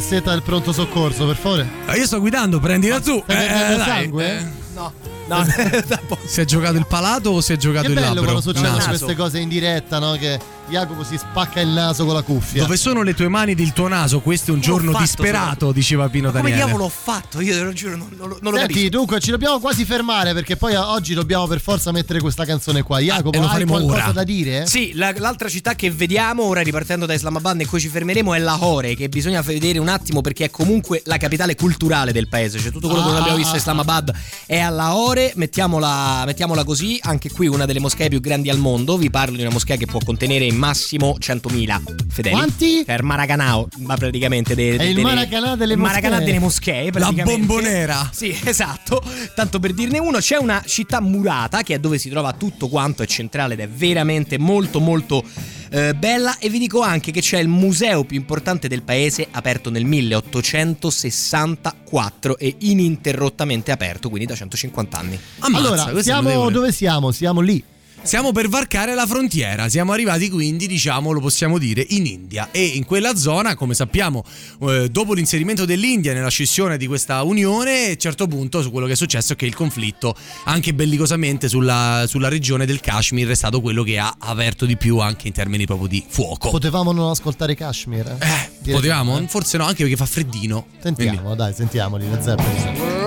[0.00, 1.68] cassetta del pronto soccorso, per favore.
[1.86, 3.22] Ah, io sto guidando, prendila tu.
[3.22, 4.38] Stai Eh, dai, sangue?
[4.38, 4.46] eh.
[4.74, 4.92] No,
[5.28, 5.44] no,
[6.24, 8.22] Si è giocato il palato o si è giocato Che il bello labbro?
[8.22, 8.88] quando succedono Naso.
[8.88, 10.12] queste cose in diretta, no?
[10.12, 10.38] Che
[10.70, 12.62] Jacopo si spacca il naso con la cuffia.
[12.62, 14.20] Dove sono le tue mani ed il tuo naso?
[14.20, 16.64] Questo è un giorno fatto, disperato, diceva Pino Come Daniele.
[16.64, 17.40] diavolo ho fatto?
[17.40, 18.96] Io te lo giuro, non, non lo- non lo Senti, capisco.
[18.96, 22.98] dunque ci dobbiamo quasi fermare perché poi oggi dobbiamo per forza mettere questa canzone qua.
[23.00, 24.12] Jacopo, e lo hai qualcosa ora.
[24.12, 24.66] da dire?
[24.66, 28.38] Sì, la- l'altra città che vediamo, ora ripartendo da Islamabad, in cui ci fermeremo, è
[28.38, 32.58] Lahore, che bisogna vedere un attimo perché è comunque la capitale culturale del paese.
[32.60, 33.20] Cioè, tutto quello che non Ah.
[33.20, 34.12] abbiamo visto a Islamabad
[34.46, 35.32] è a Lahore.
[35.34, 38.96] Mettiamola, mettiamola così, anche qui una delle moschee più grandi al mondo.
[38.96, 42.34] Vi parlo di una moschea che può contenere in massimo 100.000 fedeli.
[42.34, 42.82] Quanti?
[42.82, 44.54] È il Maracanao, ma praticamente.
[44.54, 46.20] de- È de- il delle- Maracanà delle moschee.
[46.24, 46.84] delle moschee.
[46.84, 47.46] La praticamente.
[47.46, 48.10] bombonera.
[48.12, 49.02] Sì, esatto.
[49.34, 53.02] Tanto per dirne uno, c'è una città murata che è dove si trova tutto quanto,
[53.02, 55.24] è centrale ed è veramente molto molto
[55.72, 59.70] eh, bella e vi dico anche che c'è il museo più importante del paese aperto
[59.70, 65.16] nel 1864 e ininterrottamente aperto, quindi da 150 anni.
[65.40, 67.12] allora, siamo dove siamo?
[67.12, 67.62] Siamo lì.
[68.02, 72.64] Stiamo per varcare la frontiera, siamo arrivati quindi, diciamo, lo possiamo dire, in India e
[72.64, 74.24] in quella zona, come sappiamo,
[74.62, 78.86] eh, dopo l'inserimento dell'India nella scissione di questa unione, a un certo punto su quello
[78.86, 83.34] che è successo è che il conflitto, anche bellicosamente sulla, sulla regione del Kashmir, è
[83.34, 86.50] stato quello che ha aperto di più anche in termini proprio di fuoco.
[86.50, 88.16] Potevamo non ascoltare Kashmir?
[88.18, 89.24] Eh, Potevamo?
[89.28, 90.66] Forse no, anche perché fa freddino.
[90.80, 92.98] Sentiamo, dai, sentiamoli, le Zeppelin.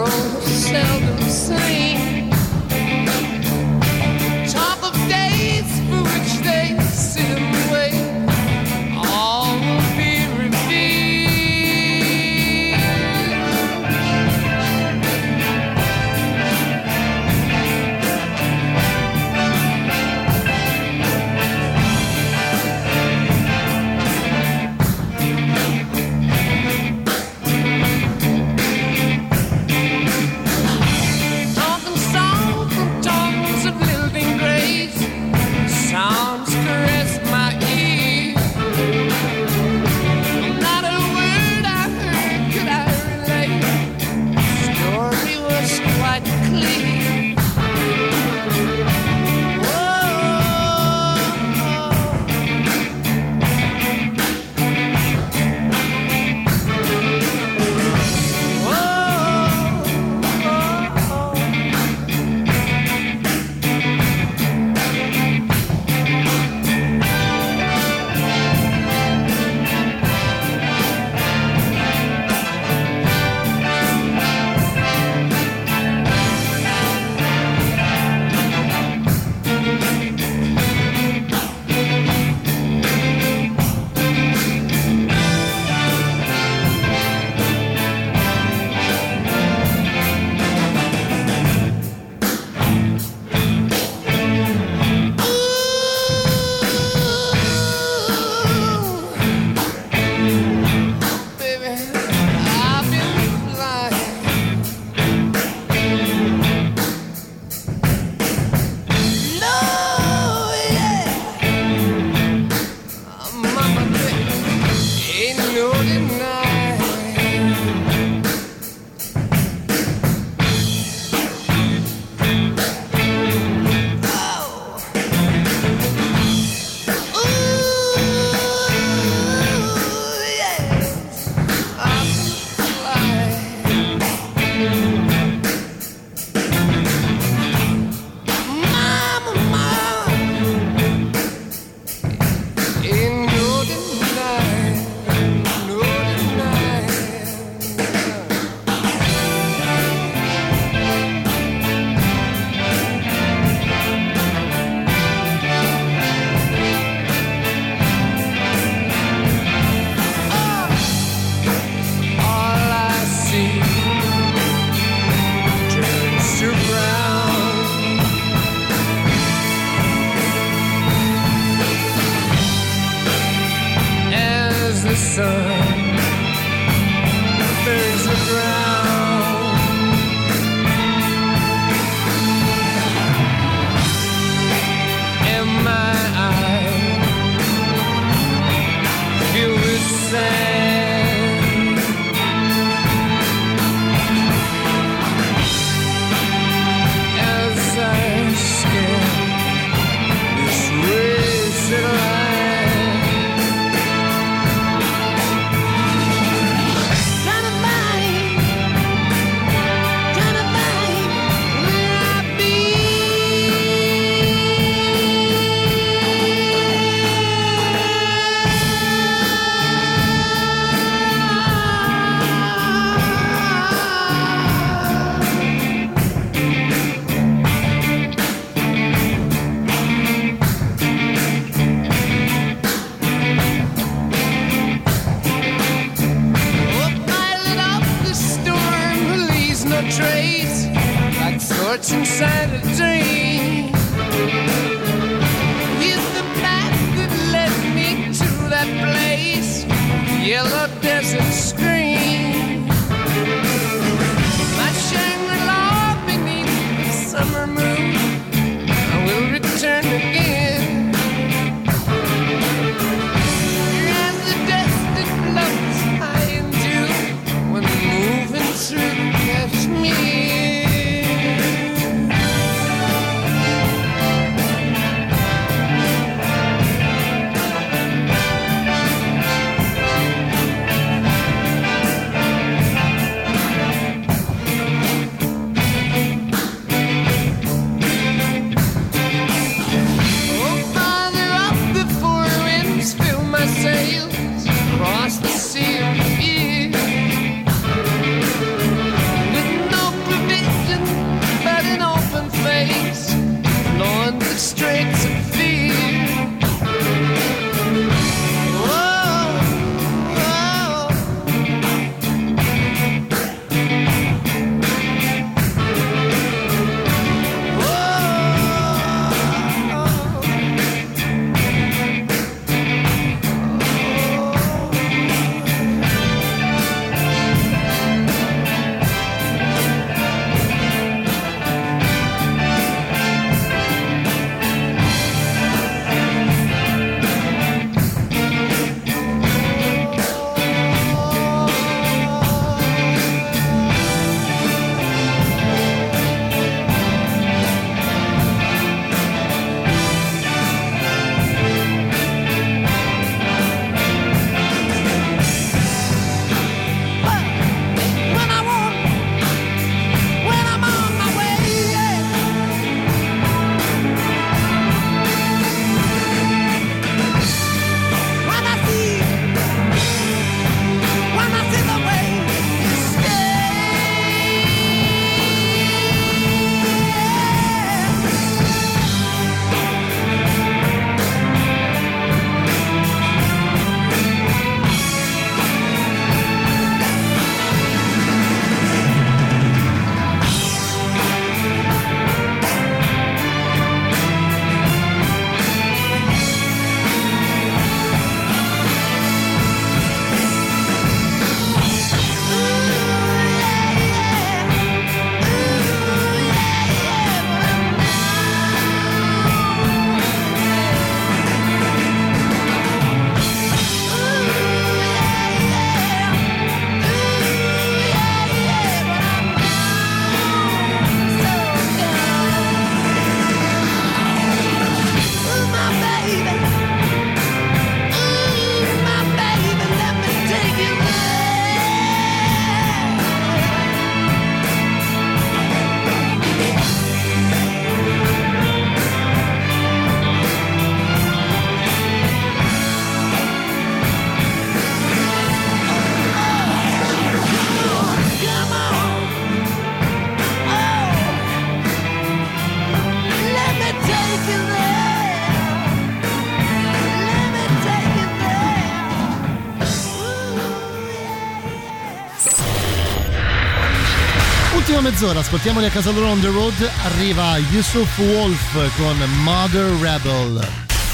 [465.04, 466.72] Mezz'ora, ascoltiamoli a casa loro on the road.
[466.86, 470.48] Arriva Yusuf Wolf con Mother Rebel.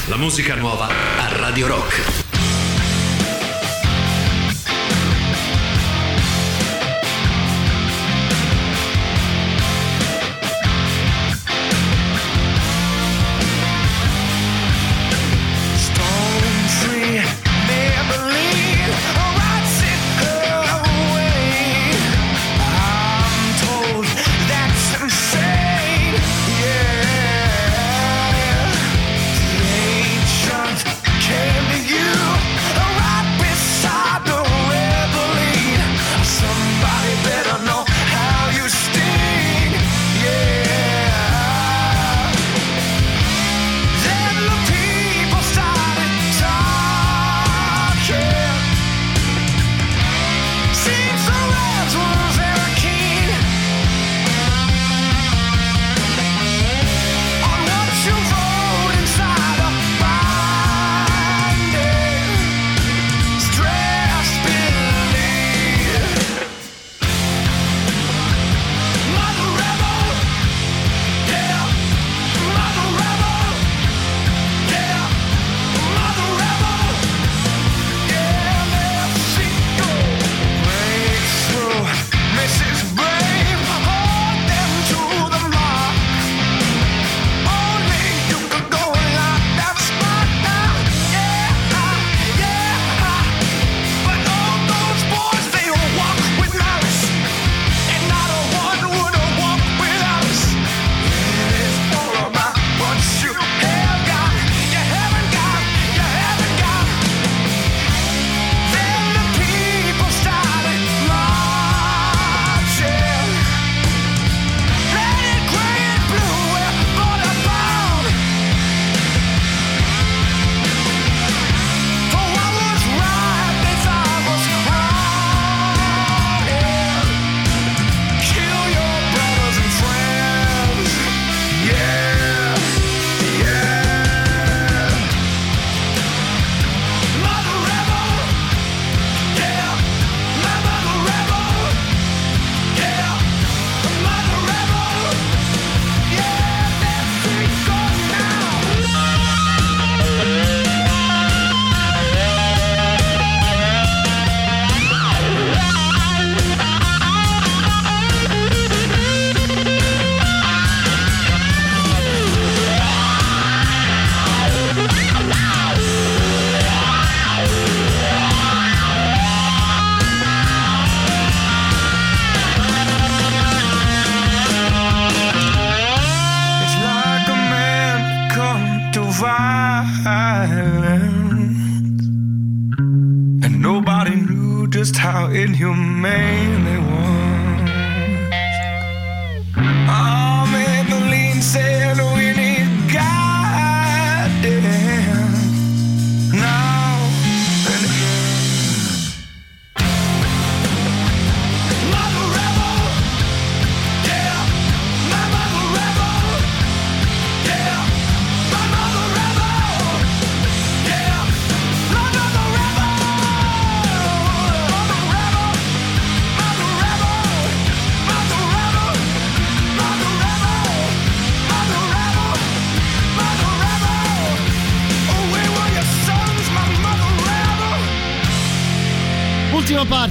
[0.06, 2.29] La musica nuova a Radio Rock.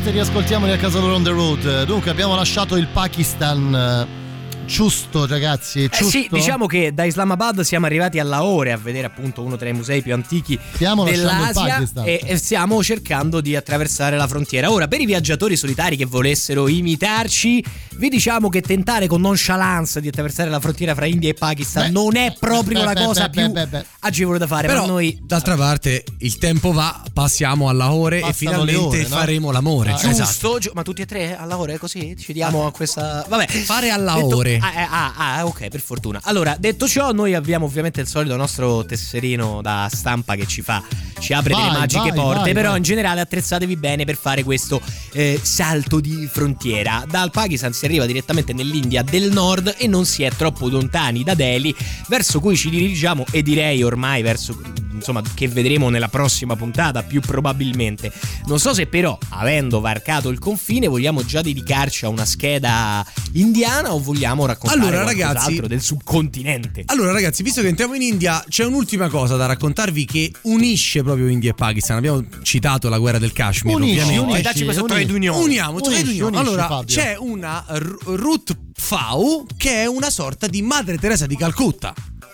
[0.10, 1.84] Parte, riascoltiamoli a casa loro on the road.
[1.86, 3.76] Dunque, abbiamo lasciato il Pakistan.
[3.76, 4.18] eh,
[4.66, 6.06] Giusto, ragazzi, Eh giusto.
[6.10, 9.74] sì, diciamo che da Islamabad siamo arrivati a Lahore a vedere appunto uno tra i
[9.74, 12.08] musei più antichi Stiamo lasciando il dell'Asia Pakistan.
[12.08, 14.72] e, e stiamo cercando di attraversare la frontiera.
[14.72, 17.64] Ora, per i viaggiatori solitari che volessero imitarci,
[18.00, 21.92] vi diciamo che tentare con nonchalance di attraversare la frontiera fra India e Pakistan Beh,
[21.92, 23.86] non è proprio beh, la beh, cosa beh, più beh, beh.
[24.00, 24.68] agevole da fare.
[24.68, 29.08] Però, ma noi d'altra parte, il tempo va, passiamo alla ore e finalmente ore, no?
[29.08, 29.92] faremo l'amore.
[29.92, 30.60] Ah, giusto, Esatto.
[30.60, 33.26] giu- ma tutti e tre alla ore così ci diamo a questa.
[33.28, 34.58] Vabbè, Fare alla detto- ore.
[34.62, 36.22] Ah, eh, ah, ah, ok, per fortuna.
[36.24, 40.82] Allora, detto ciò, noi abbiamo ovviamente il solito nostro tesserino da stampa che ci fa,
[41.20, 42.40] ci apre Vai, delle magiche vai, porte.
[42.44, 42.78] vai, però vai.
[42.78, 44.82] in generale attrezzatevi bene per fare questo
[45.12, 47.04] eh, salto di frontiera.
[47.10, 51.34] Dal Pakistan si arriva direttamente nell'India del nord e non si è troppo lontani da
[51.34, 51.76] Delhi,
[52.08, 54.62] verso cui ci dirigiamo, e direi ormai verso
[55.00, 58.12] insomma, che vedremo nella prossima puntata, più probabilmente.
[58.46, 63.94] Non so se però, avendo varcato il confine, vogliamo già dedicarci a una scheda indiana
[63.94, 66.84] o vogliamo raccontare Allora, ragazzi- del subcontinente.
[66.88, 71.28] Allora, ragazzi, visto che entriamo in India, c'è un'ultima cosa da raccontarvi che unisce proprio
[71.28, 71.98] India e Pakistan.
[71.98, 74.24] Abbiamo citato la guerra del Kashmir, Unisci, ovviamente.
[74.24, 75.00] unisci, dacci questo unisci.
[75.00, 75.36] trade union.
[75.42, 76.96] Uniamo, Unisci, unisci, Allora, Fabio.
[76.96, 81.94] c'è una R- Ruth Pfau che è una sorta di Madre Teresa di Calcutta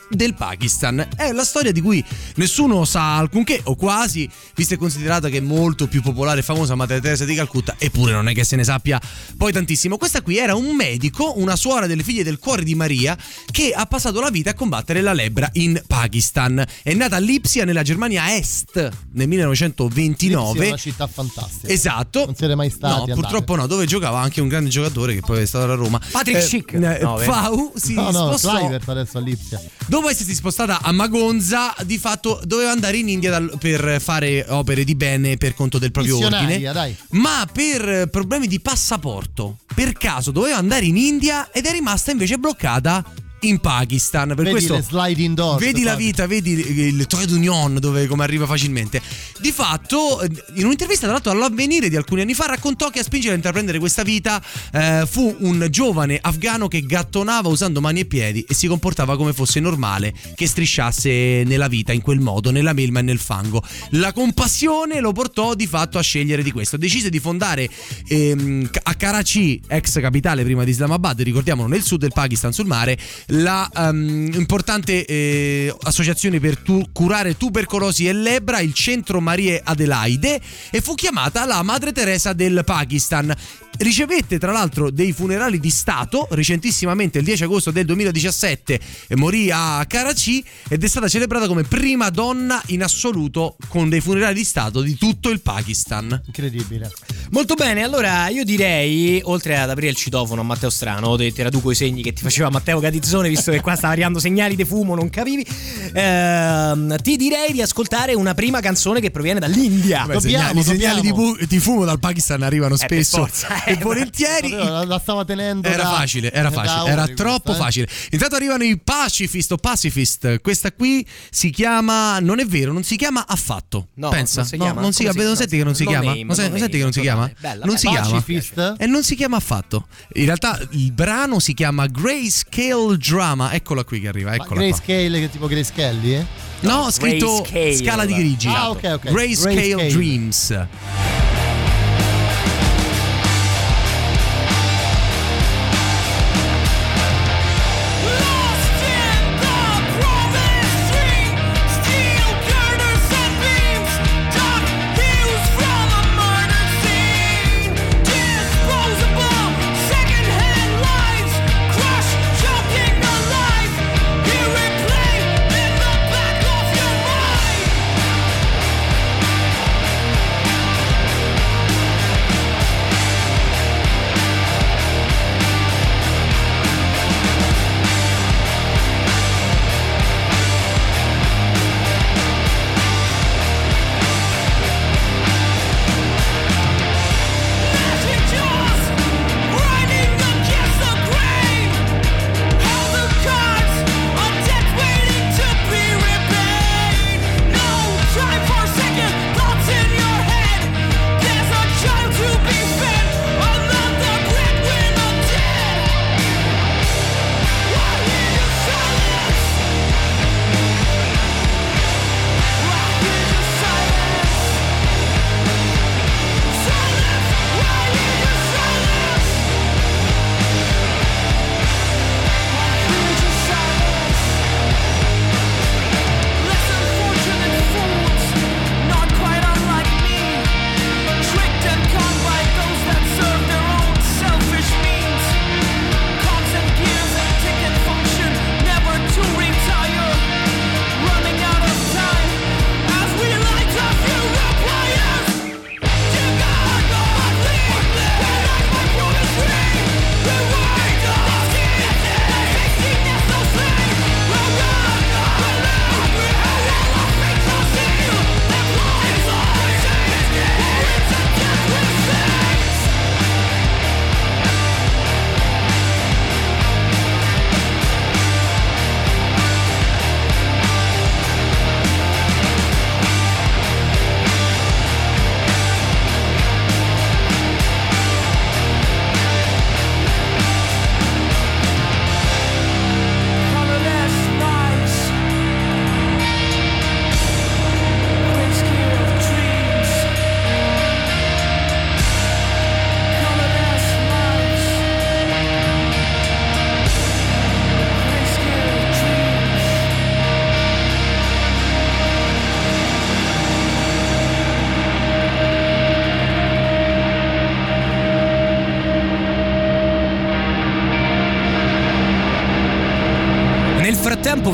[0.09, 1.07] del Pakistan.
[1.15, 2.03] È la storia di cui
[2.35, 6.75] nessuno sa alcunché, o quasi, visto e considerato che è molto più popolare e famosa
[6.75, 8.99] Madre Teresa di Calcutta, eppure non è che se ne sappia
[9.37, 9.97] poi tantissimo.
[9.97, 13.17] Questa qui era un medico, una suora delle figlie del cuore di Maria,
[13.51, 16.63] che ha passato la vita a combattere la lebbra in Pakistan.
[16.83, 20.65] È nata a Lipsia, nella Germania Est, nel Lipsia 1929.
[20.65, 21.67] è una città fantastica.
[21.71, 22.25] Esatto.
[22.25, 22.93] Non siete mai stati?
[22.93, 23.19] No, andate.
[23.19, 25.99] purtroppo no, dove giocava anche un grande giocatore che poi è stato a Roma.
[26.11, 26.73] Patrick Schick.
[26.73, 27.17] eh, No?
[27.17, 28.57] Fau si No, no, spostò.
[28.57, 29.61] Clivert adesso a Lipsia.
[29.95, 34.83] Dopo essersi spostata a Magonza, di fatto doveva andare in India dal- per fare opere
[34.83, 36.59] di bene per conto del proprio ordine.
[36.73, 36.93] dai.
[37.11, 42.11] Ma per eh, problemi di passaporto, per caso doveva andare in India ed è rimasta
[42.11, 43.05] invece bloccata
[43.47, 44.29] in Pakistan.
[44.29, 45.59] Per Vedi questo le sliding doors.
[45.59, 49.01] Vedi la vita, vedi il trade union dove come arriva facilmente.
[49.39, 53.03] Di fatto, eh, in un'intervista tra l'altro all'avvenire di alcuni anni fa, raccontò che a
[53.03, 54.41] spingere a intraprendere questa vita
[54.71, 59.33] eh, fu un giovane afgano che gattonava usando mani e piedi e si comportava come
[59.33, 63.63] fosse normale che strisciasse nella vita in quel modo, nella melma e nel fango.
[63.91, 66.77] La compassione lo portò di fatto a scegliere di questo.
[66.77, 67.69] Decise di fondare
[68.07, 72.97] ehm, a Karachi, ex capitale prima di Islamabad, ricordiamolo nel sud del Pakistan sul mare,
[73.41, 80.39] la ehm, importante eh, associazione per tu- curare tubercolosi e lebbra, il Centro Marie Adelaide,
[80.69, 83.33] e fu chiamata la Madre Teresa del Pakistan.
[83.77, 89.51] Ricevette tra l'altro dei funerali di Stato recentissimamente il 10 agosto del 2017 e morì
[89.51, 94.43] a Karachi ed è stata celebrata come prima donna in assoluto con dei funerali di
[94.45, 96.21] Stato di tutto il Pakistan.
[96.25, 96.89] Incredibile.
[97.31, 101.41] Molto bene, allora io direi, oltre ad aprire il citofono a Matteo Strano, te, te
[101.41, 102.79] traduco i segni che ti faceva Matteo
[103.15, 105.45] Catizzone, visto che qua stava arrivando segnali di fumo, non capivi,
[105.93, 110.05] ehm, ti direi di ascoltare una prima canzone che proviene dall'India.
[110.05, 113.77] Beh, segnali, segnali di, bu- di fumo dal Pakistan arrivano per spesso forza, e eh.
[113.77, 114.49] volentieri.
[114.49, 117.55] La, la stava tenendo Era da- facile, era facile, era questa, troppo eh.
[117.55, 117.87] facile.
[118.11, 120.41] Intanto arrivano i Pacifist o Pacifist.
[120.41, 122.19] Questa qui si chiama.
[122.19, 123.89] Non è vero, non si chiama affatto.
[123.95, 124.81] No, Pensa, non si no, chiama?
[124.81, 126.05] non si si- Non senti che non si no chiama?
[126.11, 127.31] name, Non, sen- no non senti che non si chiama?
[127.39, 128.09] bella, non si chiama.
[128.09, 128.75] Pacifist?
[128.77, 129.87] E non si chiama affatto.
[130.13, 133.51] In realtà il brano si chiama Grayscale Drama.
[133.53, 134.29] Eccola qui che arriva.
[134.29, 134.59] Ma Eccola qua.
[134.59, 136.25] Grayscale che tipo Kelly, eh?
[136.61, 137.75] No, scritto Grayscale.
[137.75, 138.47] scala di grigi.
[138.47, 139.11] Ah, ok, ok.
[139.11, 139.87] Grayscale Grayscale.
[139.89, 140.67] Dreams.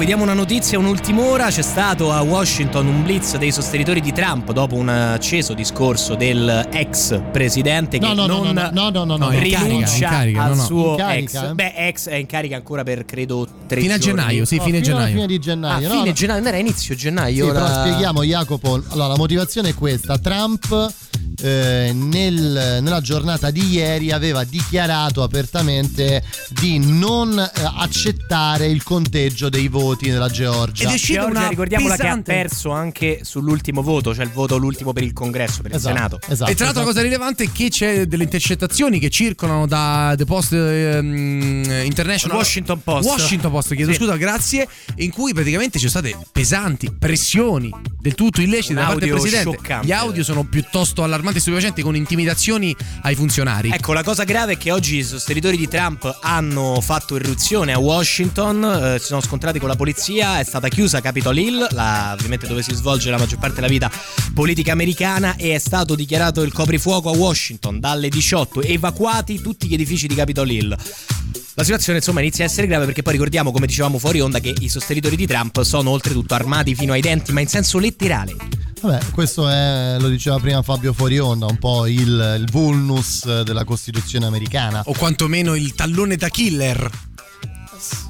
[0.02, 4.74] Vediamo una notizia un'ultima c'è stato a Washington un blitz dei sostenitori di Trump dopo
[4.74, 9.30] un acceso discorso del ex presidente che No, no, no, non no, no, no, no,
[9.30, 11.34] rinuncia in carica, al suo ex.
[11.36, 11.54] eh?
[11.54, 15.14] Beh, ex è in carica ancora per credo tre Fino a gennaio, sì, fine gennaio.
[15.14, 15.88] fine di gennaio.
[15.88, 17.46] Ah, no, fine gennaio, non era inizio gennaio.
[17.46, 18.82] Sì, però spieghiamo Jacopo.
[18.90, 20.18] Allora, la motivazione è questa.
[20.18, 20.94] Trump
[21.42, 26.24] eh, nel- nella giornata di ieri aveva dichiarato apertamente
[26.60, 30.84] di non eh, accettare il conteggio dei voti nella Georgia.
[30.84, 34.32] Ed è uscita Georgia, una ricordiamola pesante- che ha perso anche sull'ultimo voto, cioè il
[34.32, 36.20] voto l'ultimo per il congresso, per il Esatto, Senato.
[36.28, 36.86] esatto, e tra l'altro, la esatto.
[36.86, 42.82] cosa rilevante è che c'è delle intercettazioni che circolano da The Post ehm, International Washington
[42.84, 43.08] Post.
[43.08, 43.98] Washington Post, chiedo Sì.
[43.98, 44.68] scusa, grazie.
[44.98, 47.70] In cui praticamente ci sono state pesanti pressioni
[48.00, 49.52] del tutto illecite Un da parte del presidente.
[49.52, 49.88] scioccante.
[49.88, 53.70] Gli audio sono piuttosto allarmanti e stupefacenti con intimidazioni ai funzionari.
[53.72, 57.80] Ecco, la cosa grave è che oggi i sostenitori di Trump hanno fatto irruzione a
[57.80, 62.48] Washington, eh, si sono scontrati con la polizia, è stata chiusa Capitol Hill, la- ovviamente
[62.48, 63.92] dove si svolge la maggior parte della vita
[64.34, 69.74] politica americana, e è stato dichiarato il coprifuoco a Washington dalle 18, evacuati tutti gli
[69.74, 70.78] edifici di Capitol Hill.
[71.56, 74.54] La situazione insomma inizia a essere grave perché poi ricordiamo, come dicevamo fuori onda, che
[74.58, 78.36] i sostenitori di Trump sono oltretutto armati fino ai denti, ma in senso letterale.
[78.82, 84.26] Vabbè, questo è, lo diceva prima Fabio Forionda, un po' il, il vulnus della Costituzione
[84.26, 84.82] americana.
[84.86, 86.90] O quantomeno il tallone da killer.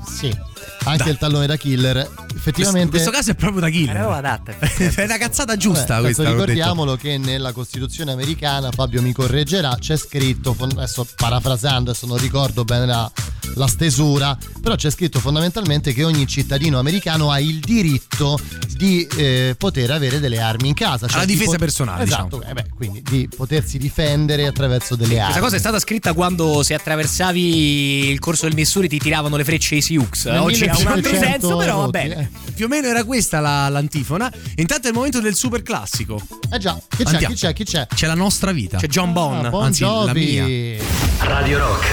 [0.08, 0.34] Sì,
[0.84, 1.12] anche Dai.
[1.12, 2.10] il tallone da killer.
[2.36, 2.82] Effettivamente.
[2.86, 3.98] In questo caso è proprio da killer.
[3.98, 4.54] Adatta.
[4.60, 6.30] è una cazzata giusta Vabbè, questa.
[6.30, 12.64] ricordiamolo che nella Costituzione americana, Fabio mi correggerà, c'è scritto, adesso parafrasando, adesso non ricordo
[12.64, 13.12] bene la,
[13.56, 18.40] la stesura, però c'è scritto fondamentalmente che ogni cittadino americano ha il diritto
[18.76, 21.06] di eh, poter avere delle armi in casa.
[21.12, 22.44] Alla di difesa pot- personale, Esatto, diciamo.
[22.50, 25.26] eh beh, quindi di potersi difendere attraverso delle armi.
[25.26, 29.44] Questa cosa è stata scritta quando se attraversavi il corso del Missouri ti tiravano le
[29.44, 30.26] frecce ai Sioux.
[30.26, 32.30] Nel Oggi ha un altro 1500 senso, però va voti, bene.
[32.46, 32.52] eh.
[32.54, 34.32] Più o meno era questa la- l'antifona.
[34.56, 36.22] Intanto è il momento del super classico.
[36.52, 37.34] Eh già, chi c'è, Andiamo.
[37.34, 37.88] chi c'è, chi c'è?
[37.94, 38.78] C'è la nostra vita.
[38.78, 39.46] C'è John Bon.
[39.46, 40.42] Ah, Bon Anzi, la Jovi.
[40.42, 40.84] mia.
[41.20, 41.86] Radio Rock.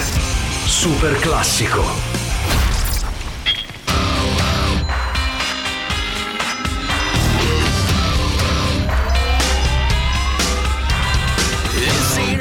[0.67, 2.17] Super classico.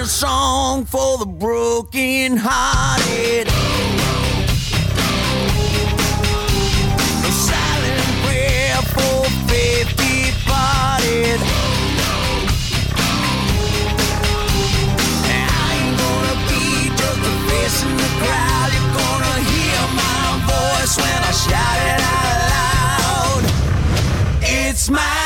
[0.07, 3.47] Song for the broken hearted.
[17.89, 18.69] In the crowd.
[18.76, 20.23] You're gonna hear my
[20.53, 23.43] voice when I shout it out loud.
[24.41, 25.16] It's my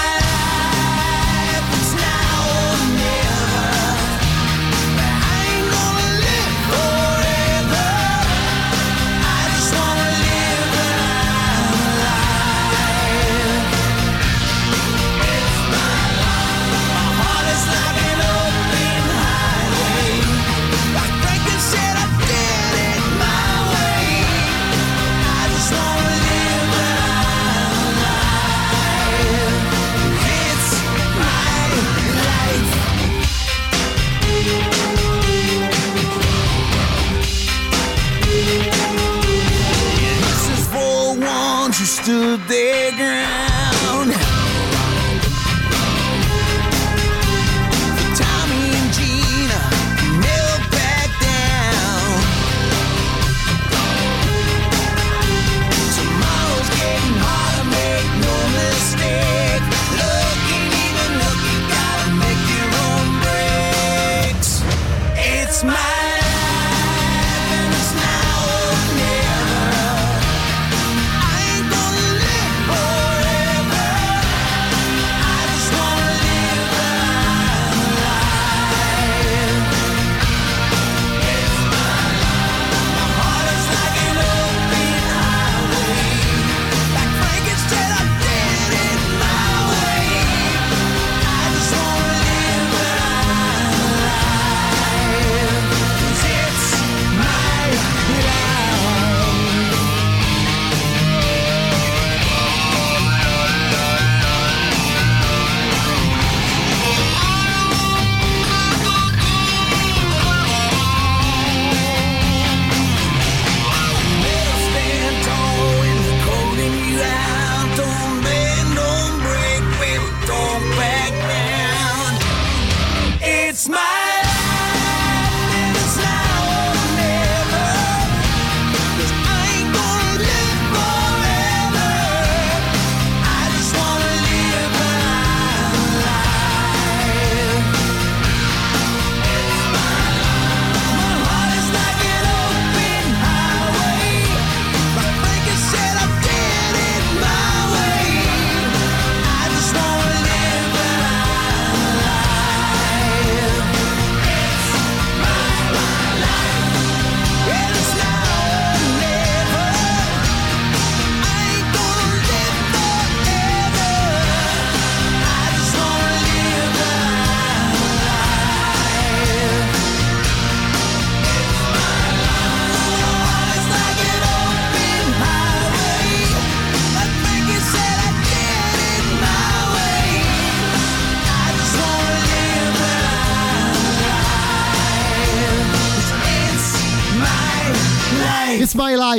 [42.12, 43.51] to the ground.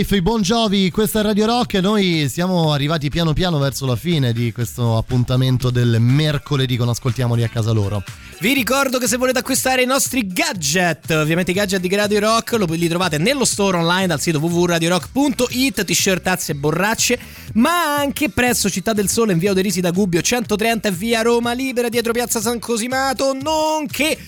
[0.03, 3.95] Life, i Bon Jovi, questa è Radio Rock noi siamo arrivati piano piano verso la
[3.95, 8.03] fine di questo appuntamento del mercoledì con Ascoltiamoli a casa loro.
[8.41, 12.59] Vi ricordo che se volete acquistare i nostri gadget, ovviamente i gadget di Radio Rock,
[12.71, 17.19] li trovate nello store online dal sito www.radiorock.it, t-shirt, tazze e borracce,
[17.55, 21.53] ma anche presso Città del Sole in via Oderisi da Gubbio 130 e via Roma
[21.53, 24.19] Libera dietro piazza San Cosimato, nonché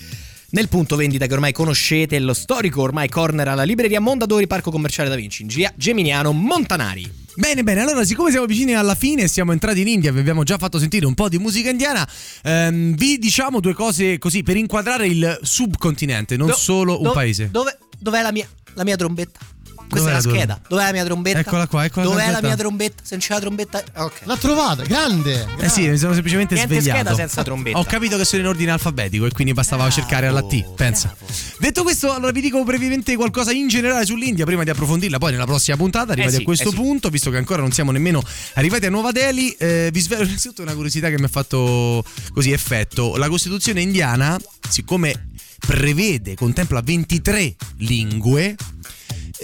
[0.54, 5.08] nel punto vendita che ormai conoscete, lo storico ormai corner alla libreria Mondadori Parco Commerciale
[5.08, 7.10] da Vinci in via Geminiano Montanari.
[7.34, 10.44] Bene, bene, allora siccome siamo vicini alla fine e siamo entrati in India, vi abbiamo
[10.44, 12.08] già fatto sentire un po' di musica indiana,
[12.44, 17.12] ehm, vi diciamo due cose così per inquadrare il subcontinente, non Do- solo un do-
[17.12, 17.48] paese.
[17.50, 19.40] Dove, dov'è la mia, la mia trombetta?
[19.88, 20.60] Questa Dov'è è la tua- scheda.
[20.68, 21.38] Dov'è la mia trombetta?
[21.38, 22.46] Eccola qua, eccola la Dov'è la trombetta.
[22.48, 23.02] mia trombetta?
[23.04, 23.82] Se non c'è la trombetta.
[23.96, 24.12] Ok.
[24.24, 25.46] L'ha trovata, grande!
[25.58, 27.00] Eh sì, mi sono semplicemente Niente svegliato.
[27.00, 27.78] scheda senza trombetta.
[27.78, 30.74] Ho capito che sono in ordine alfabetico e quindi bastava cercare alla T.
[30.74, 31.14] Pensa.
[31.58, 35.46] Detto questo, allora vi dico brevemente qualcosa in generale sull'India prima di approfondirla poi nella
[35.46, 36.12] prossima puntata.
[36.12, 36.76] Arrivati Eh sì, a questo eh sì.
[36.76, 38.22] punto, visto che ancora non siamo nemmeno
[38.54, 42.50] arrivati a Nuova Delhi, eh, vi svelo innanzitutto una curiosità che mi ha fatto così
[42.50, 43.16] effetto.
[43.16, 44.36] La Costituzione indiana,
[44.68, 45.28] siccome
[45.64, 48.56] prevede, contempla 23 lingue.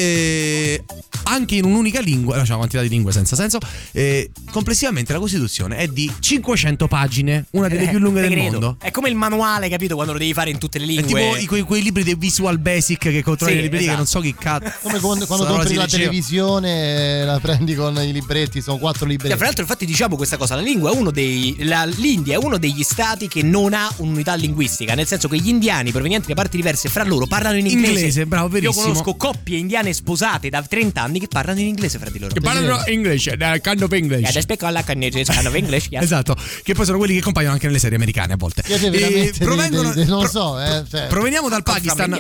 [0.01, 0.85] Eh,
[1.25, 3.59] anche in un'unica lingua, no, c'è una quantità di lingue senza senso.
[3.93, 8.37] eh, complessivamente la Costituzione è di 500 pagine, una delle Eh, più lunghe te del
[8.39, 8.51] credo.
[8.53, 8.77] mondo.
[8.81, 9.95] È come il manuale, capito?
[9.95, 11.07] Quando lo devi fare in tutte le È lingue.
[11.07, 14.03] tipo i- quei, quei libri dei Visual Basic che controlli Sì, le librerie, che non
[14.05, 14.21] esatto.
[14.23, 14.73] so chi cazzo.
[14.83, 15.87] Come quando, quando compri la leggeva.
[16.05, 19.37] televisione, la prendi con i libretti, sono quattro Cioè, libretti.
[19.37, 21.57] fra l'altro, infatti, diciamo questa cosa: la lingua è uno dei.
[21.61, 24.95] la- L'India è uno degli stati che non ha un'unità linguistica.
[24.95, 27.93] Nel senso che gli indiani provenienti da parti diverse fra loro parlano in inglese.
[27.93, 28.87] Inglese, bravo, verissimo.
[28.87, 32.33] Io conosco coppie indiane sposate da 30 anni che parlano in inglese fra di loro.
[32.33, 34.21] Che parlano English, eh, kind of English.
[34.31, 35.87] Yeah, they speak all kind of English.
[35.91, 36.03] yes.
[36.03, 38.63] Esatto, che poi sono quelli che compaiono anche nelle serie americane a volte.
[38.67, 41.07] E provengono- dei- dei- non pro- so, eh, cioè.
[41.09, 42.17] Proveniamo dal Pakistan,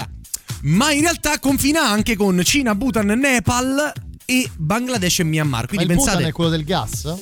[0.62, 3.92] ma in realtà confina anche con Cina, Bhutan, Nepal
[4.24, 5.62] e Bangladesh e Myanmar.
[5.62, 7.14] Ma Quindi il Bhutan pensate, è quello del gas?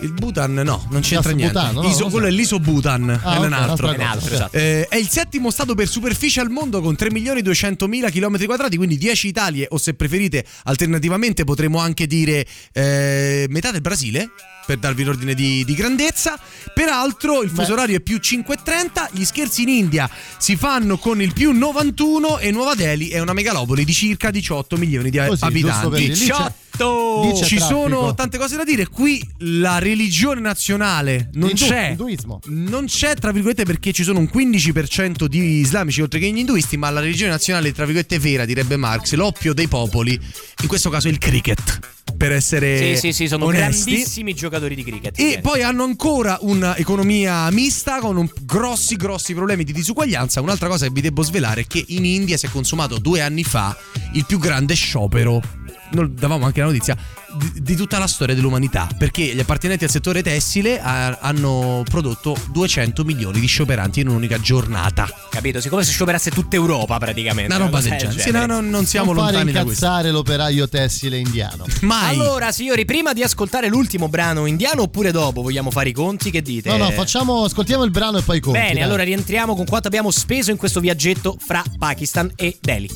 [0.00, 1.52] Il Bhutan no, non c'entra niente.
[1.54, 2.10] butano, no, Iso- non lo so.
[2.10, 3.90] quello è l'iso Bhutan, Ah, è ok, un altro.
[3.90, 4.34] È un altro, cosa.
[4.34, 4.56] esatto.
[4.56, 8.44] Eh, è il settimo stato per superficie al mondo con 3 milioni 200 mila km
[8.44, 14.30] quadrati, quindi 10 Italie o se preferite alternativamente potremmo anche dire eh, metà del Brasile
[14.66, 16.38] per darvi l'ordine di, di grandezza.
[16.74, 21.32] Peraltro il fuso orario è più 5.30, gli scherzi in India si fanno con il
[21.32, 25.88] più 91 e Nuova Delhi è una megalopoli di circa 18 milioni di Così, abitanti.
[25.96, 26.12] dire.
[26.14, 26.54] Lì c'è- 18!
[26.84, 27.80] Lì c'è Ci traffico.
[27.88, 28.86] sono tante cose da dire.
[28.88, 31.88] Qui la religione nazionale non L'indu- c'è.
[31.90, 32.40] Induismo.
[32.46, 36.76] Non c'è, tra virgolette, perché ci sono un 15% di islamici oltre che gli induisti,
[36.76, 40.18] ma la religione nazionale, tra virgolette, vera, direbbe Marx, l'oppio dei popoli,
[40.62, 41.78] in questo caso il cricket.
[42.16, 43.90] Per essere Sì, sì, sì, sono onesti.
[43.90, 45.18] grandissimi giocatori di cricket.
[45.18, 45.42] E indiani.
[45.42, 50.40] poi hanno ancora un'economia mista con un- grossi, grossi problemi di disuguaglianza.
[50.40, 53.44] Un'altra cosa che vi devo svelare è che in India si è consumato due anni
[53.44, 53.76] fa
[54.14, 55.42] il più grande sciopero.
[55.90, 56.96] Noi davamo anche la notizia
[57.36, 62.36] di, di tutta la storia dell'umanità perché gli appartenenti al settore tessile ha- hanno prodotto
[62.50, 65.08] 200 milioni di scioperanti in un'unica giornata.
[65.30, 65.60] Capito?
[65.60, 67.54] Siccome se scioperasse tutta Europa praticamente.
[67.54, 68.20] Una roba del genere.
[68.20, 69.84] Sì, no, no, non siamo non lontani da questo.
[69.84, 71.64] incazzare l'operaio tessile indiano.
[71.80, 72.14] Mai.
[72.18, 76.30] Allora, signori, prima di ascoltare l'ultimo brano indiano oppure dopo vogliamo fare i conti?
[76.30, 76.70] Che dite?
[76.70, 78.58] No, no, facciamo, ascoltiamo il brano e poi conti.
[78.58, 78.82] Bene, dai.
[78.82, 82.88] allora rientriamo con quanto abbiamo speso in questo viaggetto fra Pakistan e Delhi.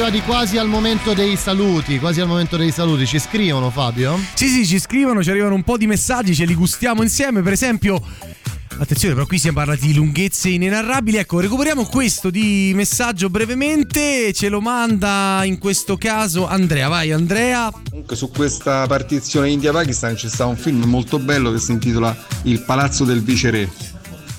[0.00, 3.04] Arrivati quasi al momento dei saluti, quasi al momento dei saluti.
[3.04, 4.16] Ci scrivono Fabio?
[4.34, 7.42] Sì, sì, ci scrivono, ci arrivano un po' di messaggi, ce li gustiamo insieme.
[7.42, 8.00] Per esempio,
[8.78, 11.16] attenzione, però qui si è parlati di lunghezze inenarrabili.
[11.16, 14.32] Ecco, recuperiamo questo di messaggio brevemente.
[14.32, 16.86] Ce lo manda in questo caso Andrea.
[16.86, 17.68] Vai, Andrea.
[17.90, 22.62] Comunque su questa partizione India-Pakistan c'è stato un film molto bello che si intitola Il
[22.62, 23.68] palazzo del viceré.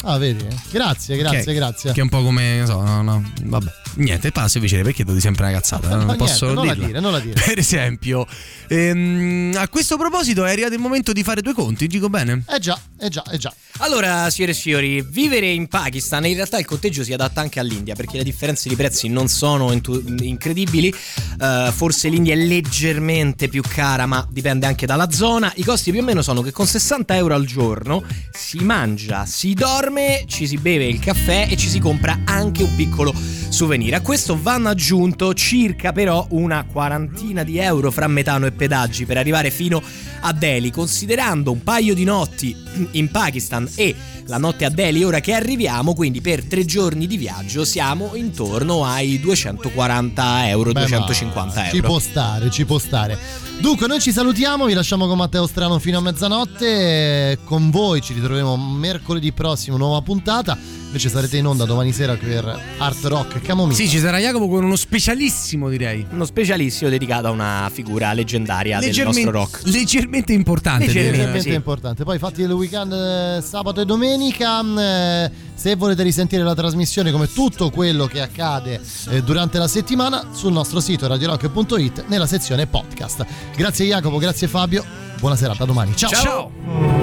[0.04, 0.46] Ah, vedi?
[0.72, 1.92] Grazie, grazie, Che- grazie.
[1.92, 3.72] Che è un po' come, non so, no, no, vabbè.
[3.96, 5.90] Niente, passa vicino perché devo sempre una cazzata.
[5.96, 6.88] Non Ma posso niente, non la dirla.
[6.88, 7.42] dire, non la dire.
[7.44, 8.26] Per esempio,
[8.70, 12.44] ehm, a questo proposito è arrivato il momento di fare due conti, dico bene?
[12.48, 13.54] Eh già, eh già, eh già.
[13.80, 17.96] Allora, signore e signori, vivere in Pakistan in realtà il conteggio si adatta anche all'India
[17.96, 20.94] perché le differenze di prezzi non sono intu- incredibili.
[21.42, 25.52] Eh, forse l'India è leggermente più cara, ma dipende anche dalla zona.
[25.56, 29.54] I costi più o meno sono che con 60 euro al giorno si mangia, si
[29.54, 29.88] dorme,
[30.28, 33.12] ci si beve il caffè e ci si compra anche un piccolo
[33.50, 33.96] souvenir.
[33.96, 39.18] A questo vanno aggiunto circa però una quarantina di euro fra metano e pedaggi per
[39.18, 39.82] arrivare fino
[40.22, 42.56] a Delhi, considerando un paio di notti
[42.92, 43.96] in Pakistan e
[44.26, 48.86] la notte a Delhi ora che arriviamo, quindi per tre giorni di viaggio siamo intorno
[48.86, 51.88] ai 240 euro, Beh, ma 250 Ci euro.
[51.88, 53.18] può stare, ci può stare.
[53.60, 57.40] Dunque, noi ci salutiamo, vi lasciamo con Matteo Strano fino a mezzanotte.
[57.44, 60.58] Con voi ci ritroveremo mercoledì prossimo, nuova puntata.
[60.90, 63.76] Invece sarete in onda domani sera per Art Rock Camomilla.
[63.76, 66.04] Sì, ci sarà Jacopo con uno specialissimo, direi.
[66.10, 69.62] Uno specialissimo dedicato a una figura leggendaria del nostro rock.
[69.66, 70.88] leggermente importante.
[70.88, 71.54] Leggermente, sì.
[71.54, 72.04] importante.
[72.04, 74.62] Poi fatti il weekend eh, sabato e domenica.
[74.80, 80.30] eh, se volete risentire la trasmissione come tutto quello che accade eh, durante la settimana
[80.32, 83.26] sul nostro sito radiorock.it nella sezione podcast.
[83.56, 84.84] Grazie Jacopo, grazie Fabio.
[85.20, 85.96] Buona serata, domani.
[85.96, 86.10] Ciao.
[86.10, 86.99] Ciao.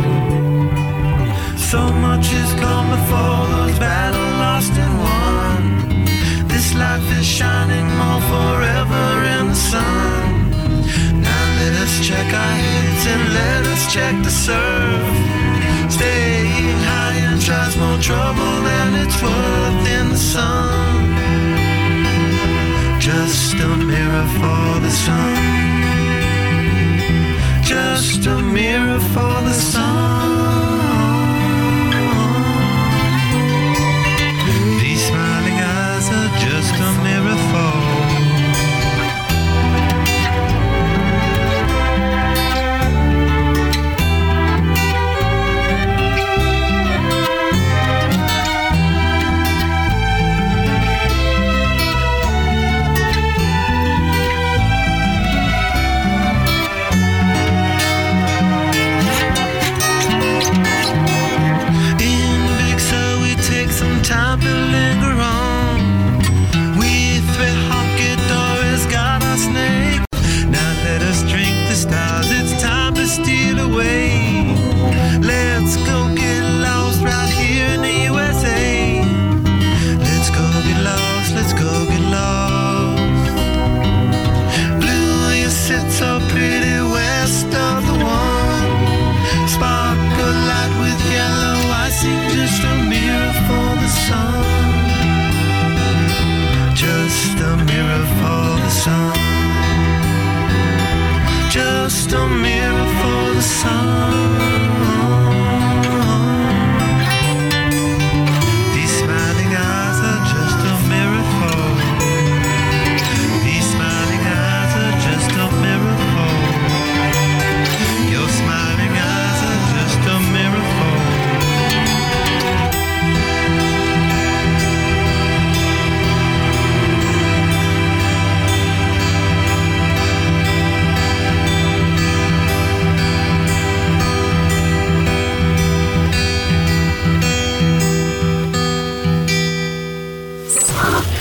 [1.72, 5.62] So much has come before those battle lost and won.
[6.47, 9.06] This life is shining more forever
[9.36, 10.51] in the sun.
[11.26, 15.10] Now let us check our heads and let us check the surf.
[15.90, 21.02] Staying high and tries more trouble than it's worth in the sun.
[23.01, 25.34] Just a mirror for the sun.
[27.64, 30.35] Just a mirror for the sun.